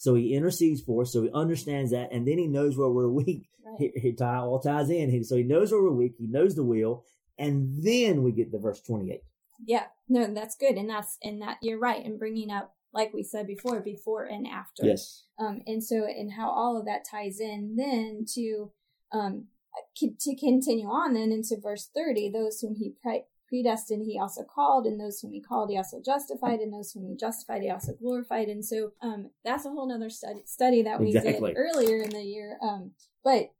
So 0.00 0.14
he 0.14 0.34
intercedes 0.34 0.80
for 0.80 1.02
us. 1.02 1.12
So 1.12 1.22
he 1.22 1.30
understands 1.34 1.90
that, 1.90 2.10
and 2.10 2.26
then 2.26 2.38
he 2.38 2.46
knows 2.46 2.76
where 2.76 2.88
we're 2.88 3.08
weak 3.08 3.50
Right. 3.64 3.92
he, 3.94 4.00
he 4.00 4.12
tie, 4.12 4.38
all 4.38 4.58
ties 4.58 4.90
in. 4.90 5.10
He, 5.10 5.22
so 5.22 5.36
he 5.36 5.42
knows 5.42 5.70
where 5.70 5.82
we're 5.82 5.90
weak. 5.92 6.14
He 6.18 6.26
knows 6.26 6.54
the 6.54 6.64
will. 6.64 7.04
And 7.38 7.82
then 7.84 8.22
we 8.22 8.32
get 8.32 8.50
to 8.52 8.58
verse 8.58 8.80
28. 8.80 9.20
Yeah, 9.66 9.84
no, 10.08 10.32
that's 10.32 10.56
good, 10.56 10.76
and 10.76 10.88
that's 10.88 11.18
and 11.22 11.42
that 11.42 11.58
you're 11.60 11.78
right 11.78 12.02
in 12.02 12.16
bringing 12.16 12.50
up, 12.50 12.74
like 12.94 13.12
we 13.12 13.22
said 13.22 13.46
before, 13.46 13.80
before 13.80 14.24
and 14.24 14.46
after. 14.46 14.86
Yes. 14.86 15.24
Um, 15.38 15.60
and 15.66 15.84
so 15.84 16.06
and 16.06 16.32
how 16.32 16.48
all 16.50 16.78
of 16.78 16.86
that 16.86 17.04
ties 17.10 17.40
in 17.40 17.76
then 17.76 18.24
to, 18.34 18.72
um, 19.12 19.48
to 19.96 20.36
continue 20.36 20.86
on 20.86 21.12
then 21.12 21.30
into 21.30 21.58
verse 21.60 21.90
thirty. 21.94 22.30
Those 22.30 22.60
whom 22.60 22.74
he 22.76 22.94
pre- 23.02 23.24
predestined, 23.50 24.06
he 24.06 24.18
also 24.18 24.42
called, 24.42 24.86
and 24.86 24.98
those 24.98 25.20
whom 25.20 25.32
he 25.32 25.42
called, 25.42 25.68
he 25.68 25.76
also 25.76 26.00
justified, 26.02 26.60
and 26.60 26.72
those 26.72 26.92
whom 26.92 27.04
he 27.04 27.16
justified, 27.16 27.60
he 27.60 27.70
also 27.70 27.92
glorified. 28.00 28.48
And 28.48 28.64
so, 28.64 28.92
um, 29.02 29.30
that's 29.44 29.66
a 29.66 29.70
whole 29.70 29.88
nother 29.88 30.08
study 30.08 30.42
study 30.46 30.82
that 30.82 31.00
we 31.00 31.14
Exactly. 31.14 31.52
did 31.52 31.58
earlier 31.58 32.02
in 32.02 32.10
the 32.10 32.22
year. 32.22 32.56
Um, 32.62 32.92
but 33.22 33.50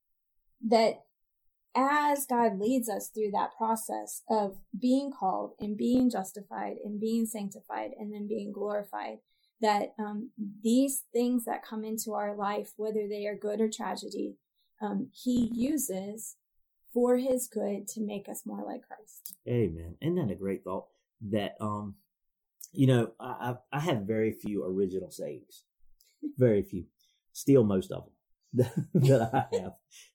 that 0.69 1.03
as 1.75 2.27
God 2.27 2.59
leads 2.59 2.89
us 2.89 3.09
through 3.09 3.31
that 3.33 3.51
process 3.57 4.23
of 4.29 4.57
being 4.79 5.13
called 5.13 5.53
and 5.61 5.77
being 5.77 6.11
justified 6.11 6.77
and 6.85 7.01
being 7.01 7.27
sanctified 7.27 7.91
and 7.99 8.13
then 8.13 8.27
being 8.27 8.53
glorified, 8.53 9.19
that 9.61 9.93
um, 9.99 10.31
these 10.63 11.05
things 11.13 11.45
that 11.45 11.65
come 11.65 11.85
into 11.85 12.15
our 12.15 12.35
life, 12.35 12.73
whether 12.77 13.07
they 13.09 13.27
are 13.27 13.37
good 13.37 13.61
or 13.61 13.69
tragedy, 13.69 14.37
um, 14.81 15.11
He 15.13 15.51
uses 15.53 16.37
for 16.93 17.17
His 17.17 17.49
good 17.49 17.89
to 17.89 18.01
make 18.01 18.29
us 18.29 18.43
more 18.45 18.65
like 18.65 18.83
Christ. 18.87 19.37
Amen. 19.49 19.97
Isn't 20.01 20.17
that 20.17 20.33
a 20.33 20.37
great 20.37 20.65
thought? 20.65 20.87
That, 21.31 21.57
um, 21.61 21.97
you 22.73 22.87
know, 22.87 23.13
I, 23.21 23.57
I, 23.73 23.81
have 23.81 24.03
very 24.03 24.33
few 24.33 24.65
original 24.65 25.11
sayings. 25.11 25.65
Very 26.39 26.63
few. 26.63 26.85
Still, 27.33 27.63
most 27.65 27.93
of 27.93 28.05
them 28.55 28.67
that 28.95 29.31
I 29.35 29.57
have. 29.57 29.73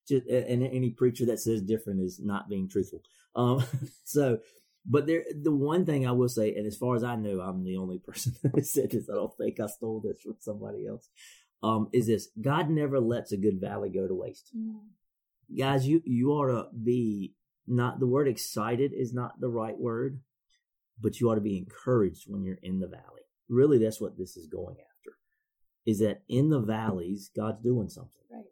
Just, 0.08 0.26
and 0.28 0.64
any 0.64 0.90
preacher 0.90 1.26
that 1.28 1.40
says 1.40 1.62
different 1.62 2.02
is 2.02 2.20
not 2.20 2.50
being 2.50 2.68
truthful. 2.68 3.02
Um, 3.36 3.64
so, 4.04 4.40
but 4.86 5.08
there, 5.08 5.24
the 5.42 5.52
one 5.52 5.86
thing 5.86 6.08
I 6.08 6.12
will 6.12 6.30
say, 6.30 6.56
and 6.56 6.66
as 6.66 6.78
far 6.78 6.96
as 6.96 7.04
I 7.04 7.16
know, 7.16 7.40
I'm 7.42 7.64
the 7.64 7.78
only 7.78 8.00
person 8.06 8.34
that 8.44 8.66
said 8.66 8.92
this. 8.92 9.10
I 9.10 9.14
don't 9.14 9.36
think 9.38 9.60
I 9.60 9.68
stole 9.68 10.02
this 10.02 10.22
from 10.22 10.38
somebody 10.40 10.88
else. 10.88 11.10
Um, 11.64 11.90
is 11.94 12.08
this 12.08 12.30
God 12.40 12.70
never 12.70 13.00
lets 13.00 13.32
a 13.32 13.38
good 13.38 13.60
valley 13.60 13.90
go 13.90 14.08
to 14.08 14.14
waste. 14.14 14.52
Guys, 15.58 15.88
you, 15.88 16.02
you 16.06 16.32
ought 16.32 16.48
to 16.48 16.68
be 16.76 17.34
not 17.68 18.00
the 18.00 18.08
word 18.08 18.28
excited 18.28 18.94
is 18.94 19.14
not 19.14 19.40
the 19.40 19.50
right 19.50 19.78
word, 19.78 20.20
but 21.00 21.20
you 21.20 21.30
ought 21.30 21.36
to 21.36 21.42
be 21.42 21.58
encouraged 21.58 22.26
when 22.28 22.44
you're 22.44 22.60
in 22.62 22.80
the 22.80 22.88
valley. 22.88 23.24
Really, 23.50 23.78
that's 23.78 24.02
what 24.02 24.18
this 24.18 24.38
is 24.38 24.48
going 24.48 24.76
after. 24.76 25.18
Is 25.86 26.00
that 26.00 26.24
in 26.28 26.50
the 26.50 26.60
valleys, 26.60 27.30
God's 27.36 27.62
doing 27.62 27.90
something. 27.90 28.12
Right. 28.32 28.46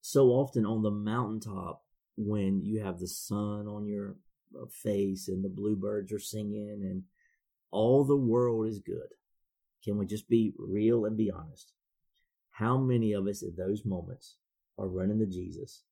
So 0.00 0.28
often 0.28 0.64
on 0.64 0.82
the 0.82 0.90
mountaintop, 0.90 1.82
when 2.16 2.62
you 2.62 2.82
have 2.82 2.98
the 2.98 3.08
sun 3.08 3.66
on 3.66 3.86
your 3.86 4.16
uh, 4.54 4.66
face 4.70 5.28
and 5.28 5.44
the 5.44 5.48
bluebirds 5.48 6.12
are 6.12 6.18
singing 6.18 6.80
and 6.82 7.04
all 7.70 8.04
the 8.04 8.16
world 8.16 8.66
is 8.66 8.78
good, 8.78 9.14
can 9.84 9.96
we 9.96 10.06
just 10.06 10.28
be 10.28 10.52
real 10.58 11.06
and 11.06 11.16
be 11.16 11.30
honest? 11.30 11.72
How 12.50 12.76
many 12.76 13.12
of 13.12 13.26
us 13.26 13.42
at 13.42 13.56
those 13.56 13.86
moments 13.86 14.36
are 14.78 14.88
running 14.88 15.18
to 15.20 15.26
Jesus 15.26 15.84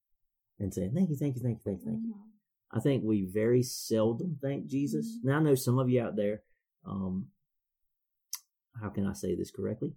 and 0.58 0.72
saying, 0.72 0.92
Thank 0.94 1.10
you, 1.10 1.16
thank 1.16 1.36
you, 1.36 1.42
thank 1.42 1.58
you, 1.58 1.62
thank 1.64 1.80
you, 1.80 1.86
thank 1.86 2.02
you? 2.02 2.14
Mhm. 2.14 2.20
I 2.70 2.80
think 2.80 3.02
we 3.04 3.22
very 3.22 3.62
seldom 3.62 4.38
thank 4.42 4.66
Jesus. 4.66 5.18
Now 5.22 5.38
I 5.38 5.42
know 5.42 5.54
some 5.54 5.78
of 5.78 5.88
you 5.88 6.02
out 6.02 6.16
there, 6.16 6.42
um, 6.84 7.28
how 8.80 8.90
can 8.90 9.06
I 9.06 9.12
say 9.12 9.34
this 9.34 9.50
correctly? 9.50 9.94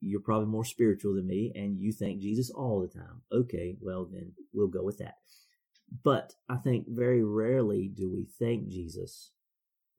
You're 0.00 0.20
probably 0.20 0.48
more 0.48 0.64
spiritual 0.64 1.14
than 1.14 1.26
me 1.26 1.52
and 1.54 1.78
you 1.78 1.92
thank 1.92 2.20
Jesus 2.20 2.50
all 2.50 2.80
the 2.80 2.88
time. 2.88 3.22
Okay, 3.30 3.76
well 3.80 4.06
then 4.06 4.32
we'll 4.52 4.68
go 4.68 4.82
with 4.82 4.98
that. 4.98 5.16
But 6.02 6.34
I 6.48 6.56
think 6.56 6.86
very 6.88 7.22
rarely 7.22 7.88
do 7.88 8.10
we 8.10 8.24
thank 8.38 8.68
Jesus, 8.68 9.30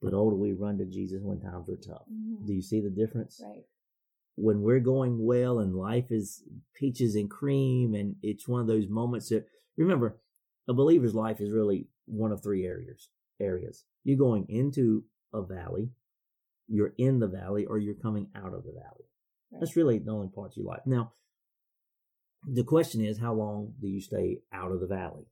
but 0.02 0.12
oh, 0.12 0.30
do 0.30 0.36
we 0.36 0.52
run 0.52 0.76
to 0.78 0.84
Jesus 0.84 1.22
when 1.22 1.40
times 1.40 1.68
are 1.68 1.76
tough. 1.76 2.06
Mhm. 2.12 2.44
Do 2.46 2.52
you 2.52 2.62
see 2.62 2.80
the 2.80 2.90
difference? 2.90 3.40
Right. 3.42 3.64
when 4.36 4.62
we're 4.62 4.80
going 4.80 5.24
well 5.24 5.60
and 5.60 5.76
life 5.76 6.10
is 6.10 6.42
peaches 6.74 7.14
and 7.14 7.30
cream 7.30 7.94
and 7.94 8.16
it's 8.20 8.48
one 8.48 8.60
of 8.60 8.66
those 8.66 8.88
moments 8.88 9.28
that 9.28 9.46
remember 9.76 10.16
a 10.68 10.72
believer's 10.74 11.14
life 11.14 11.40
is 11.40 11.50
really 11.50 11.88
one 12.06 12.32
of 12.32 12.42
three 12.42 12.64
areas 12.64 13.08
areas 13.40 13.84
you're 14.04 14.18
going 14.18 14.46
into 14.48 15.04
a 15.32 15.42
valley 15.42 15.90
you're 16.68 16.92
in 16.98 17.18
the 17.18 17.26
valley 17.28 17.64
or 17.66 17.78
you're 17.78 17.94
coming 17.94 18.28
out 18.34 18.54
of 18.54 18.64
the 18.64 18.72
valley 18.72 19.04
Right. 19.52 19.60
that's 19.60 19.76
really 19.76 19.98
the 19.98 20.10
only 20.10 20.28
parts 20.28 20.56
of 20.56 20.62
your 20.62 20.70
life 20.72 20.82
now 20.86 21.12
the 22.46 22.64
question 22.64 23.04
is 23.04 23.18
how 23.18 23.34
long 23.34 23.74
do 23.80 23.86
you 23.88 24.00
stay 24.00 24.38
out 24.52 24.72
of 24.72 24.80
the 24.80 24.86
valley 24.86 25.26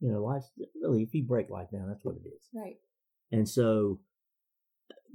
you 0.00 0.10
know 0.10 0.22
life 0.22 0.44
really 0.80 1.02
if 1.02 1.14
you 1.14 1.24
break 1.24 1.48
life 1.50 1.70
down 1.72 1.88
that's 1.88 2.04
what 2.04 2.16
it 2.16 2.26
is 2.28 2.42
Right. 2.54 2.76
and 3.32 3.48
so 3.48 4.00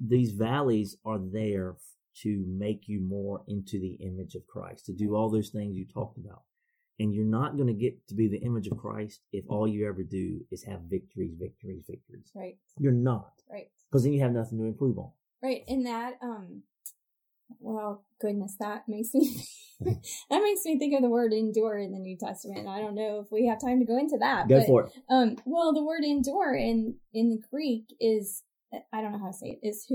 these 0.03 0.31
valleys 0.31 0.97
are 1.05 1.19
there 1.19 1.75
to 2.21 2.45
make 2.47 2.87
you 2.87 3.01
more 3.01 3.43
into 3.47 3.79
the 3.79 3.93
image 4.05 4.35
of 4.35 4.47
Christ, 4.47 4.85
to 4.85 4.93
do 4.93 5.15
all 5.15 5.29
those 5.29 5.49
things 5.49 5.75
you 5.75 5.85
talked 5.85 6.17
about. 6.17 6.43
And 6.99 7.13
you're 7.13 7.25
not 7.25 7.57
going 7.57 7.67
to 7.67 7.73
get 7.73 8.07
to 8.07 8.15
be 8.15 8.27
the 8.27 8.37
image 8.37 8.67
of 8.67 8.77
Christ 8.77 9.21
if 9.33 9.43
all 9.49 9.67
you 9.67 9.87
ever 9.87 10.01
do 10.03 10.39
is 10.49 10.63
have 10.63 10.81
victories, 10.81 11.35
victories, 11.37 11.83
victories. 11.89 12.31
Right. 12.33 12.57
You're 12.79 12.93
not, 12.93 13.33
Right. 13.51 13.69
because 13.89 14.03
then 14.03 14.13
you 14.13 14.21
have 14.21 14.31
nothing 14.31 14.57
to 14.59 14.65
improve 14.65 14.97
on. 14.97 15.11
Right. 15.43 15.63
And 15.67 15.85
that, 15.85 16.13
um, 16.21 16.63
well, 17.59 18.05
goodness, 18.21 18.55
that 18.59 18.87
makes 18.87 19.13
me, 19.13 19.45
that 19.81 20.41
makes 20.41 20.63
me 20.63 20.79
think 20.79 20.95
of 20.95 21.01
the 21.01 21.09
word 21.09 21.33
endure 21.33 21.77
in 21.77 21.91
the 21.91 21.99
New 21.99 22.17
Testament. 22.17 22.67
I 22.67 22.79
don't 22.79 22.95
know 22.95 23.19
if 23.19 23.31
we 23.31 23.47
have 23.47 23.59
time 23.59 23.79
to 23.79 23.85
go 23.85 23.97
into 23.97 24.17
that. 24.19 24.47
Go 24.47 24.59
but, 24.59 24.65
for 24.67 24.83
it. 24.85 24.93
Um, 25.09 25.35
well, 25.45 25.73
the 25.73 25.83
word 25.83 26.03
endure 26.03 26.55
in, 26.55 26.95
in 27.13 27.29
the 27.29 27.41
Greek 27.51 27.93
is, 27.99 28.43
I 28.93 29.01
don't 29.01 29.11
know 29.11 29.19
how 29.19 29.31
to 29.31 29.33
say 29.33 29.59
it, 29.61 29.67
is 29.67 29.85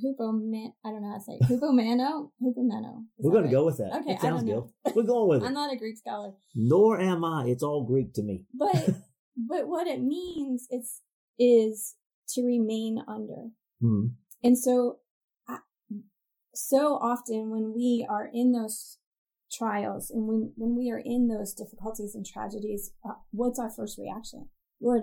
hu- 0.00 0.14
Hupoman, 0.18 0.72
I 0.84 0.90
don't 0.90 1.02
know 1.02 1.10
how 1.10 1.18
to 1.18 1.24
say 1.24 1.38
it. 1.40 1.42
Hupomano? 1.48 2.30
Hupomeno. 2.42 3.04
Is 3.18 3.24
We're 3.24 3.30
that 3.32 3.32
going 3.32 3.32
to 3.32 3.40
right? 3.42 3.50
go 3.52 3.64
with 3.66 3.76
that. 3.78 3.96
Okay, 4.00 4.12
it 4.12 4.18
I 4.18 4.22
sounds 4.22 4.44
good. 4.44 4.64
We're 4.94 5.02
going 5.02 5.28
with 5.28 5.42
it. 5.42 5.46
I'm 5.46 5.54
not 5.54 5.72
a 5.72 5.76
Greek 5.76 5.96
scholar. 5.96 6.32
Nor 6.54 7.00
am 7.00 7.24
I. 7.24 7.46
It's 7.46 7.62
all 7.62 7.84
Greek 7.84 8.12
to 8.14 8.22
me. 8.22 8.44
But 8.54 8.74
but 9.36 9.68
what 9.68 9.86
it 9.86 10.00
means 10.02 10.66
is 10.70 11.00
is 11.38 11.94
to 12.30 12.42
remain 12.42 12.98
under. 13.08 13.50
Mhm. 13.82 14.12
And 14.42 14.58
so 14.58 14.98
so 16.54 16.94
often 16.94 17.50
when 17.50 17.74
we 17.74 18.06
are 18.08 18.30
in 18.32 18.52
those 18.52 18.98
trials 19.52 20.10
and 20.10 20.26
when 20.26 20.52
when 20.56 20.74
we 20.76 20.90
are 20.90 20.98
in 21.04 21.28
those 21.28 21.52
difficulties 21.52 22.14
and 22.14 22.24
tragedies, 22.24 22.92
uh, 23.04 23.14
what's 23.30 23.58
our 23.58 23.70
first 23.70 23.98
reaction? 23.98 24.48
Lord, 24.80 25.02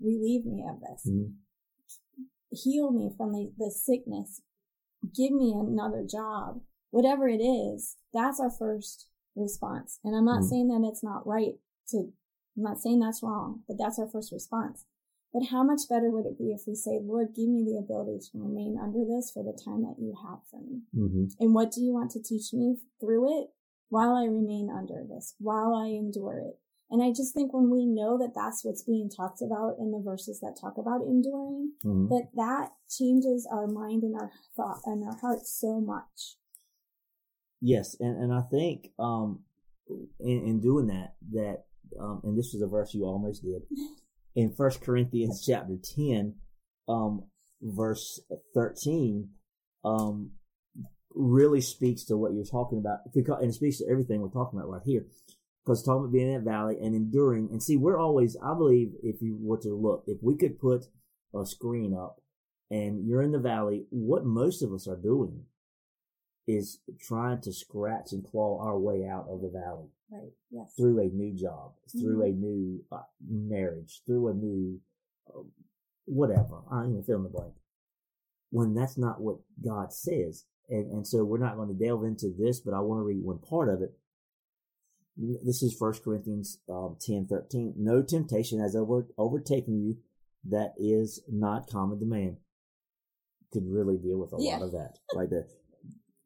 relieve 0.00 0.44
me 0.44 0.64
of 0.68 0.80
this. 0.80 1.06
Mhm. 1.08 1.34
Heal 2.52 2.90
me 2.90 3.10
from 3.16 3.32
the, 3.32 3.50
the 3.58 3.70
sickness. 3.70 4.42
Give 5.14 5.32
me 5.32 5.52
another 5.52 6.04
job. 6.08 6.60
Whatever 6.90 7.26
it 7.28 7.40
is, 7.40 7.96
that's 8.12 8.38
our 8.38 8.50
first 8.50 9.08
response. 9.34 9.98
And 10.04 10.14
I'm 10.14 10.26
not 10.26 10.42
Mhm. 10.42 10.48
saying 10.48 10.68
that 10.68 10.86
it's 10.86 11.02
not 11.02 11.26
right 11.26 11.58
to, 11.88 12.12
I'm 12.56 12.62
not 12.62 12.78
saying 12.78 13.00
that's 13.00 13.22
wrong, 13.22 13.62
but 13.66 13.78
that's 13.78 13.98
our 13.98 14.06
first 14.06 14.30
response. 14.30 14.84
But 15.32 15.44
how 15.44 15.62
much 15.64 15.88
better 15.88 16.10
would 16.10 16.26
it 16.26 16.36
be 16.36 16.52
if 16.52 16.66
we 16.66 16.74
say, 16.74 17.00
Lord, 17.00 17.34
give 17.34 17.48
me 17.48 17.64
the 17.64 17.78
ability 17.78 18.18
to 18.30 18.38
remain 18.38 18.78
under 18.78 19.02
this 19.06 19.30
for 19.30 19.42
the 19.42 19.54
time 19.54 19.80
that 19.82 19.98
you 19.98 20.14
have 20.22 20.40
for 20.50 20.60
me? 20.60 20.82
Mhm. 20.94 21.34
And 21.40 21.54
what 21.54 21.72
do 21.72 21.82
you 21.82 21.94
want 21.94 22.10
to 22.10 22.22
teach 22.22 22.52
me 22.52 22.78
through 23.00 23.40
it 23.40 23.54
while 23.88 24.12
I 24.12 24.26
remain 24.26 24.68
under 24.68 25.02
this, 25.04 25.34
while 25.38 25.72
I 25.74 25.86
endure 25.86 26.38
it? 26.40 26.60
And 26.92 27.02
I 27.02 27.08
just 27.10 27.32
think 27.32 27.54
when 27.54 27.70
we 27.70 27.86
know 27.86 28.18
that 28.18 28.34
that's 28.34 28.64
what's 28.64 28.82
being 28.82 29.08
talked 29.08 29.40
about 29.40 29.76
in 29.78 29.92
the 29.92 29.98
verses 30.04 30.40
that 30.40 30.58
talk 30.60 30.76
about 30.76 31.00
enduring, 31.06 31.72
Mhm. 31.82 32.10
that 32.10 32.28
that 32.34 32.72
changes 32.90 33.48
our 33.50 33.66
mind 33.66 34.02
and 34.02 34.14
our 34.14 34.30
thought 34.54 34.82
and 34.84 35.02
our 35.02 35.16
heart 35.16 35.46
so 35.46 35.80
much. 35.80 36.36
Yes, 37.62 37.96
and, 37.98 38.22
and 38.22 38.32
I 38.32 38.42
think 38.42 38.92
um, 38.98 39.42
in, 40.20 40.44
in 40.46 40.60
doing 40.60 40.88
that, 40.88 41.14
that 41.32 41.64
um, 41.98 42.20
and 42.24 42.36
this 42.36 42.52
was 42.52 42.60
a 42.60 42.66
verse 42.66 42.92
you 42.92 43.04
almost 43.04 43.42
did 43.42 43.62
in 44.34 44.52
First 44.52 44.82
Corinthians 44.82 45.42
chapter 45.46 45.78
ten, 45.82 46.34
um, 46.88 47.24
verse 47.62 48.20
thirteen, 48.52 49.30
um, 49.82 50.32
really 51.14 51.60
speaks 51.62 52.04
to 52.04 52.18
what 52.18 52.34
you're 52.34 52.44
talking 52.44 52.78
about, 52.78 52.98
because 53.14 53.40
and 53.40 53.50
it 53.50 53.54
speaks 53.54 53.78
to 53.78 53.88
everything 53.88 54.20
we're 54.20 54.28
talking 54.28 54.58
about 54.58 54.68
right 54.68 54.82
here. 54.84 55.06
Because 55.64 55.78
it's 55.80 55.86
talking 55.86 56.00
about 56.04 56.12
being 56.12 56.28
in 56.32 56.44
that 56.44 56.50
valley 56.50 56.76
and 56.82 56.94
enduring, 56.94 57.48
and 57.52 57.62
see, 57.62 57.76
we're 57.76 57.98
always, 57.98 58.36
I 58.42 58.54
believe, 58.54 58.92
if 59.02 59.22
you 59.22 59.36
were 59.40 59.58
to 59.58 59.68
look, 59.74 60.04
if 60.08 60.18
we 60.22 60.36
could 60.36 60.58
put 60.58 60.86
a 61.34 61.46
screen 61.46 61.94
up, 61.94 62.20
and 62.70 63.06
you're 63.06 63.22
in 63.22 63.32
the 63.32 63.38
valley, 63.38 63.86
what 63.90 64.24
most 64.24 64.62
of 64.62 64.72
us 64.72 64.88
are 64.88 64.96
doing 64.96 65.44
is 66.48 66.80
trying 67.00 67.40
to 67.42 67.52
scratch 67.52 68.12
and 68.12 68.24
claw 68.24 68.60
our 68.60 68.76
way 68.78 69.06
out 69.06 69.26
of 69.28 69.40
the 69.40 69.48
valley 69.48 69.86
Right. 70.10 70.32
Yes. 70.50 70.74
through 70.76 70.98
a 70.98 71.04
new 71.08 71.32
job, 71.32 71.74
through 71.88 72.18
Mhm. 72.18 72.28
a 72.28 72.32
new 72.32 72.84
uh, 72.90 73.02
marriage, 73.24 74.02
through 74.04 74.28
a 74.28 74.34
new 74.34 74.80
uh, 75.32 75.42
whatever. 76.06 76.62
I 76.68 76.82
don't 76.82 76.90
even 76.92 77.04
fill 77.04 77.18
in 77.18 77.22
the 77.24 77.28
blank. 77.28 77.54
When 78.50 78.74
that's 78.74 78.98
not 78.98 79.20
what 79.20 79.38
God 79.64 79.92
says, 79.92 80.44
and 80.68 80.90
and 80.90 81.06
so 81.06 81.24
we're 81.24 81.38
not 81.38 81.56
going 81.56 81.68
to 81.68 81.74
delve 81.74 82.02
into 82.04 82.30
this, 82.30 82.58
but 82.58 82.74
I 82.74 82.80
want 82.80 82.98
to 82.98 83.04
read 83.04 83.22
one 83.22 83.38
part 83.38 83.68
of 83.68 83.80
it. 83.82 83.96
This 85.16 85.62
is 85.62 85.74
First 85.78 86.02
Corinthians 86.04 86.58
um, 86.68 86.96
ten 87.00 87.26
thirteen. 87.26 87.74
No 87.76 88.02
temptation 88.02 88.60
has 88.60 88.74
over, 88.74 89.06
overtaken 89.18 89.78
you 89.80 89.98
that 90.48 90.72
is 90.78 91.22
not 91.28 91.68
common 91.70 91.98
to 92.00 92.06
man. 92.06 92.38
Could 93.52 93.66
really 93.66 93.98
deal 93.98 94.18
with 94.18 94.32
a 94.32 94.36
Yeah. 94.38 94.56
lot 94.58 94.62
of 94.66 94.72
that 94.72 94.98
right 95.14 95.28
there. 95.28 95.46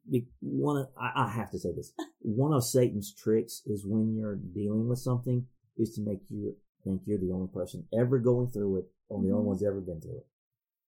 Be- 0.09 0.29
One, 0.39 0.77
of, 0.77 0.87
I, 0.97 1.11
I 1.25 1.29
have 1.29 1.51
to 1.51 1.59
say 1.59 1.73
this. 1.75 1.91
One 2.21 2.53
of 2.53 2.63
Satan's 2.63 3.13
tricks 3.13 3.61
is 3.65 3.85
when 3.85 4.15
you're 4.15 4.37
dealing 4.37 4.87
with 4.87 4.99
something 4.99 5.45
is 5.75 5.93
to 5.95 6.01
make 6.01 6.21
you 6.29 6.55
think 6.85 7.01
you're 7.05 7.19
the 7.19 7.33
only 7.33 7.49
person 7.53 7.85
ever 7.93 8.17
going 8.19 8.47
through 8.47 8.77
it 8.77 8.85
or 9.09 9.21
the 9.21 9.31
only 9.31 9.43
Mhm. 9.43 9.47
one's 9.47 9.63
ever 9.63 9.81
been 9.81 9.99
through 9.99 10.19
it. 10.19 10.27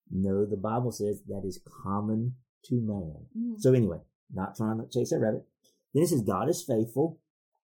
No, 0.10 0.46
the 0.46 0.56
Bible 0.58 0.92
says 0.94 1.22
that 1.28 1.44
is 1.46 1.60
common 1.84 2.36
to 2.64 2.76
man. 2.80 3.26
Mhm. 3.38 3.60
So 3.60 3.74
anyway, 3.74 4.00
not 4.34 4.56
trying 4.56 4.78
to 4.80 4.88
chase 4.88 5.10
that 5.10 5.20
rabbit. 5.20 5.46
Then 5.94 6.04
it 6.04 6.08
says 6.08 6.22
God 6.22 6.48
is 6.48 6.64
faithful 6.64 7.20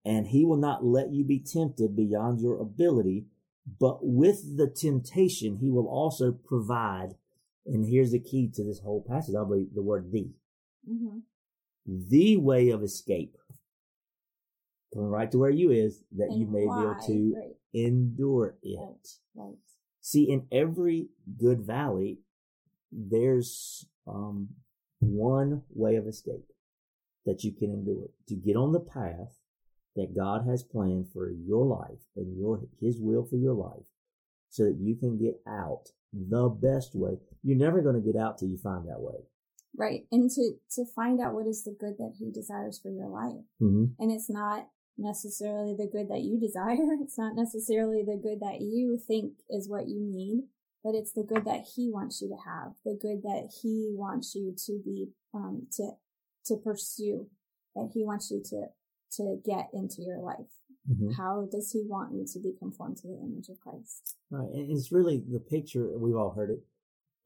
and 0.05 0.27
he 0.27 0.45
will 0.45 0.57
not 0.57 0.85
let 0.85 1.11
you 1.11 1.23
be 1.23 1.39
tempted 1.39 1.95
beyond 1.95 2.39
your 2.39 2.59
ability, 2.61 3.25
but 3.79 4.05
with 4.05 4.57
the 4.57 4.67
temptation, 4.69 5.57
he 5.57 5.71
will 5.71 5.87
also 5.87 6.31
provide. 6.31 7.15
And 7.65 7.85
here's 7.89 8.11
the 8.11 8.19
key 8.19 8.47
to 8.53 8.63
this 8.63 8.79
whole 8.79 9.01
passage. 9.01 9.33
I 9.35 9.43
believe 9.43 9.73
the 9.73 9.81
word 9.81 10.11
the. 10.11 10.29
Mhm. 10.87 11.23
The 11.87 12.37
way 12.37 12.69
of 12.69 12.83
escape. 12.83 13.35
Coming 14.93 15.09
right 15.09 15.31
to 15.31 15.37
where 15.39 15.49
you 15.49 15.71
is 15.71 16.03
that 16.11 16.31
you 16.31 16.45
may 16.45 16.65
why, 16.67 16.75
be 16.75 16.81
able 16.83 17.01
to 17.07 17.35
Right. 17.35 17.55
endure 17.73 18.57
it. 18.61 18.77
Right. 18.77 19.19
Right. 19.33 19.57
See, 20.01 20.29
in 20.29 20.47
every 20.51 21.09
good 21.37 21.61
valley, 21.61 22.19
there's 22.91 23.89
um, 24.07 24.49
one 24.99 25.63
way 25.73 25.95
of 25.95 26.07
escape 26.07 26.53
that 27.25 27.43
you 27.43 27.51
can 27.51 27.71
endure 27.71 28.09
to 28.27 28.35
get 28.35 28.55
on 28.55 28.71
the 28.71 28.79
path 28.79 29.35
that 29.95 30.15
God 30.15 30.45
has 30.47 30.63
planned 30.63 31.07
for 31.11 31.31
your 31.31 31.65
life 31.65 31.99
and 32.15 32.37
your 32.37 32.61
His 32.79 32.99
will 32.99 33.25
for 33.25 33.37
your 33.37 33.53
life, 33.53 33.85
so 34.49 34.63
that 34.63 34.77
you 34.79 34.95
can 34.95 35.17
get 35.17 35.39
out 35.47 35.89
the 36.13 36.49
best 36.49 36.95
way. 36.95 37.17
You're 37.43 37.57
never 37.57 37.81
going 37.81 38.01
to 38.01 38.11
get 38.11 38.19
out 38.19 38.37
till 38.37 38.49
you 38.49 38.57
find 38.57 38.87
that 38.87 39.01
way. 39.01 39.25
Right. 39.77 40.05
And 40.11 40.29
to, 40.31 40.53
to 40.75 40.85
find 40.95 41.19
out 41.19 41.33
what 41.33 41.47
is 41.47 41.63
the 41.63 41.75
good 41.77 41.97
that 41.97 42.13
he 42.17 42.31
desires 42.31 42.79
for 42.81 42.89
your 42.89 43.09
life. 43.09 43.43
Mm-hmm. 43.61 43.85
And 43.99 44.11
it's 44.11 44.29
not 44.29 44.67
necessarily 44.97 45.75
the 45.77 45.89
good 45.91 46.09
that 46.09 46.21
you 46.21 46.39
desire. 46.39 46.77
It's 47.01 47.17
not 47.17 47.35
necessarily 47.35 48.03
the 48.03 48.19
good 48.21 48.39
that 48.39 48.61
you 48.61 48.97
think 49.05 49.33
is 49.49 49.69
what 49.69 49.87
you 49.87 49.99
need, 49.99 50.43
but 50.83 50.95
it's 50.95 51.11
the 51.11 51.23
good 51.23 51.45
that 51.45 51.65
he 51.75 51.89
wants 51.91 52.21
you 52.21 52.29
to 52.29 52.49
have, 52.49 52.73
the 52.85 52.97
good 52.99 53.23
that 53.23 53.51
he 53.61 53.91
wants 53.93 54.35
you 54.35 54.55
to 54.65 54.79
be, 54.83 55.09
um, 55.33 55.67
to, 55.73 55.91
to 56.45 56.55
pursue, 56.57 57.27
that 57.75 57.91
he 57.93 58.03
wants 58.03 58.31
you 58.31 58.41
to, 58.49 58.67
to 59.17 59.37
get 59.45 59.69
into 59.73 60.01
your 60.01 60.19
life. 60.19 60.51
Mm-hmm. 60.89 61.13
How 61.13 61.47
does 61.51 61.71
he 61.71 61.83
want 61.87 62.13
you 62.13 62.25
to 62.31 62.39
be 62.39 62.53
conformed 62.57 62.97
to 62.97 63.07
the 63.07 63.19
image 63.23 63.49
of 63.49 63.59
Christ? 63.59 64.15
Right, 64.29 64.49
and 64.53 64.71
it's 64.71 64.91
really 64.91 65.23
the 65.31 65.39
picture 65.39 65.97
we've 65.97 66.15
all 66.15 66.33
heard 66.33 66.51
it 66.51 66.63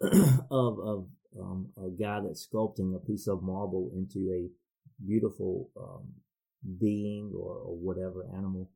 of 0.51 0.79
of 0.79 1.07
um, 1.39 1.69
a 1.77 1.89
guy 1.89 2.21
that's 2.21 2.47
sculpting 2.47 2.95
a 2.95 2.99
piece 2.99 3.27
of 3.27 3.43
marble 3.43 3.91
into 3.93 4.31
a 4.31 4.49
beautiful 5.05 5.69
um, 5.77 6.07
being 6.79 7.31
or, 7.35 7.55
or 7.55 7.75
whatever 7.75 8.25
animal, 8.33 8.69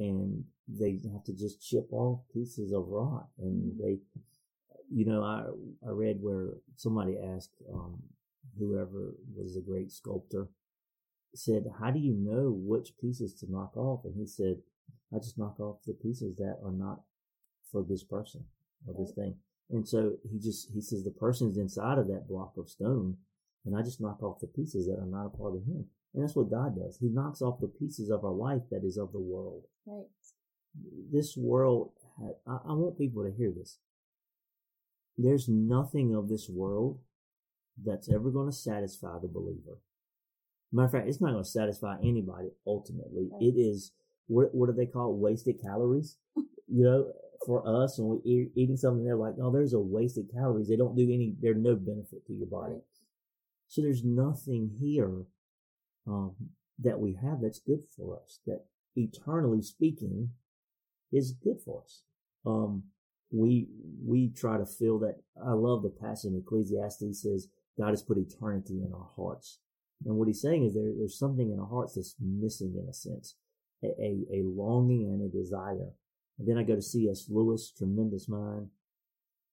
and 0.00 0.44
they 0.66 1.00
have 1.12 1.24
to 1.24 1.32
just 1.32 1.62
chip 1.62 1.86
off 1.92 2.20
pieces 2.32 2.72
of 2.72 2.88
rock, 2.88 3.28
and 3.38 3.78
they, 3.78 3.98
you 4.90 5.04
know, 5.04 5.22
I 5.22 5.44
I 5.86 5.92
read 5.92 6.18
where 6.20 6.54
somebody 6.74 7.16
asked 7.36 7.62
um, 7.72 8.02
whoever 8.58 9.14
was 9.36 9.56
a 9.56 9.60
great 9.60 9.92
sculptor 9.92 10.48
said, 11.34 11.64
"How 11.80 11.90
do 11.90 11.98
you 11.98 12.14
know 12.14 12.50
which 12.50 12.96
pieces 12.98 13.34
to 13.34 13.50
knock 13.50 13.76
off?" 13.76 14.04
And 14.04 14.14
he 14.16 14.26
said, 14.26 14.62
"I 15.12 15.18
just 15.18 15.38
knock 15.38 15.60
off 15.60 15.84
the 15.86 15.94
pieces 15.94 16.36
that 16.36 16.58
are 16.64 16.72
not 16.72 17.02
for 17.74 17.82
this 17.82 18.04
person 18.04 18.44
or 18.86 18.94
this 18.98 19.12
thing. 19.14 19.34
And 19.70 19.86
so 19.86 20.14
he 20.30 20.38
just 20.38 20.70
he 20.72 20.80
says 20.80 21.02
the 21.04 21.10
person's 21.10 21.58
inside 21.58 21.98
of 21.98 22.06
that 22.08 22.28
block 22.28 22.54
of 22.56 22.68
stone, 22.70 23.16
and 23.64 23.76
I 23.76 23.82
just 23.82 24.00
knock 24.00 24.22
off 24.22 24.40
the 24.40 24.46
pieces 24.46 24.86
that 24.86 24.98
are 24.98 25.06
not 25.06 25.26
a 25.26 25.36
part 25.36 25.56
of 25.56 25.64
him. 25.64 25.86
And 26.14 26.22
that's 26.22 26.36
what 26.36 26.50
God 26.50 26.76
does. 26.76 26.98
He 26.98 27.08
knocks 27.08 27.42
off 27.42 27.60
the 27.60 27.66
pieces 27.66 28.10
of 28.10 28.24
our 28.24 28.32
life 28.32 28.62
that 28.70 28.84
is 28.84 28.96
of 28.96 29.10
the 29.12 29.18
world. 29.18 29.64
Right. 29.84 30.06
This 31.12 31.36
world, 31.36 31.92
I, 32.46 32.52
I 32.68 32.72
want 32.72 32.98
people 32.98 33.24
to 33.24 33.32
hear 33.36 33.50
this. 33.50 33.78
There's 35.18 35.48
nothing 35.48 36.14
of 36.14 36.28
this 36.28 36.48
world 36.48 37.00
that's 37.82 38.08
ever 38.08 38.30
going 38.30 38.48
to 38.48 38.56
satisfy 38.56 39.18
the 39.18 39.28
believer. 39.28 39.78
Matter 40.74 40.86
of 40.86 40.92
fact, 40.92 41.08
it's 41.08 41.20
not 41.20 41.30
going 41.30 41.44
to 41.44 41.48
satisfy 41.48 41.96
anybody 42.02 42.48
ultimately. 42.66 43.30
It 43.40 43.54
is, 43.56 43.92
what, 44.26 44.54
what 44.54 44.66
do 44.66 44.72
they 44.72 44.86
call 44.86 45.12
it? 45.12 45.18
wasted 45.18 45.62
calories? 45.62 46.16
you 46.36 46.84
know, 46.84 47.12
for 47.46 47.62
us, 47.66 47.98
when 47.98 48.08
we're 48.08 48.24
eat, 48.24 48.50
eating 48.56 48.76
something, 48.76 49.04
they're 49.04 49.16
like, 49.16 49.38
no, 49.38 49.52
there's 49.52 49.72
a 49.72 49.78
wasted 49.78 50.30
calories. 50.34 50.68
They 50.68 50.76
don't 50.76 50.96
do 50.96 51.04
any, 51.04 51.34
they're 51.40 51.54
no 51.54 51.76
benefit 51.76 52.26
to 52.26 52.32
your 52.32 52.48
body. 52.48 52.80
So 53.68 53.82
there's 53.82 54.04
nothing 54.04 54.72
here 54.80 55.26
um, 56.06 56.34
that 56.80 56.98
we 56.98 57.18
have 57.22 57.40
that's 57.40 57.60
good 57.60 57.84
for 57.96 58.18
us, 58.20 58.40
that 58.46 58.64
eternally 58.96 59.62
speaking 59.62 60.30
is 61.12 61.32
good 61.32 61.60
for 61.64 61.82
us. 61.82 62.02
Um, 62.44 62.84
we 63.30 63.68
we 64.04 64.28
try 64.28 64.58
to 64.58 64.66
feel 64.66 64.98
that. 65.00 65.16
I 65.44 65.52
love 65.52 65.82
the 65.82 65.88
passage 65.88 66.30
in 66.30 66.38
Ecclesiastes 66.38 67.22
says 67.22 67.48
God 67.78 67.90
has 67.90 68.02
put 68.02 68.18
eternity 68.18 68.82
in 68.82 68.92
our 68.94 69.10
hearts, 69.16 69.58
and 70.04 70.16
what 70.16 70.28
he's 70.28 70.40
saying 70.42 70.64
is 70.64 70.74
there 70.74 70.92
there's 70.96 71.18
something 71.18 71.50
in 71.50 71.58
our 71.60 71.66
hearts 71.66 71.94
that's 71.94 72.16
missing 72.20 72.74
in 72.80 72.88
a 72.88 72.92
sense, 72.92 73.36
a 73.82 73.88
a, 73.88 74.24
a 74.38 74.42
longing 74.44 75.04
and 75.12 75.22
a 75.22 75.28
desire. 75.28 75.90
And 76.38 76.48
then 76.48 76.58
I 76.58 76.64
go 76.64 76.74
to 76.74 76.82
C.S. 76.82 77.26
Lewis, 77.30 77.70
tremendous 77.76 78.28
mind. 78.28 78.68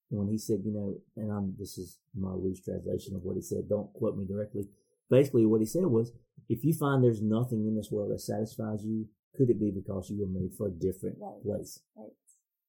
And 0.10 0.20
when 0.20 0.28
he 0.30 0.38
said, 0.38 0.62
you 0.66 0.72
know, 0.74 0.96
and 1.16 1.32
I'm 1.32 1.56
this 1.58 1.78
is 1.78 2.00
my 2.18 2.32
loose 2.34 2.62
translation 2.62 3.16
of 3.16 3.24
what 3.24 3.36
he 3.36 3.42
said. 3.42 3.70
Don't 3.70 3.94
quote 3.94 4.18
me 4.18 4.26
directly. 4.26 4.68
Basically, 5.10 5.46
what 5.46 5.62
he 5.62 5.66
said 5.68 5.86
was, 5.86 6.12
if 6.50 6.64
you 6.64 6.74
find 6.74 7.04
there's 7.04 7.22
nothing 7.22 7.66
in 7.68 7.76
this 7.76 7.92
world 7.92 8.12
that 8.12 8.20
satisfies 8.22 8.84
you, 8.84 9.08
could 9.36 9.50
it 9.50 9.60
be 9.60 9.72
because 9.72 10.10
you 10.10 10.20
were 10.20 10.28
made 10.40 10.54
for 10.58 10.68
a 10.68 10.72
different 10.72 11.18
Right. 11.20 11.42
place? 11.44 11.80
Right. 11.96 12.12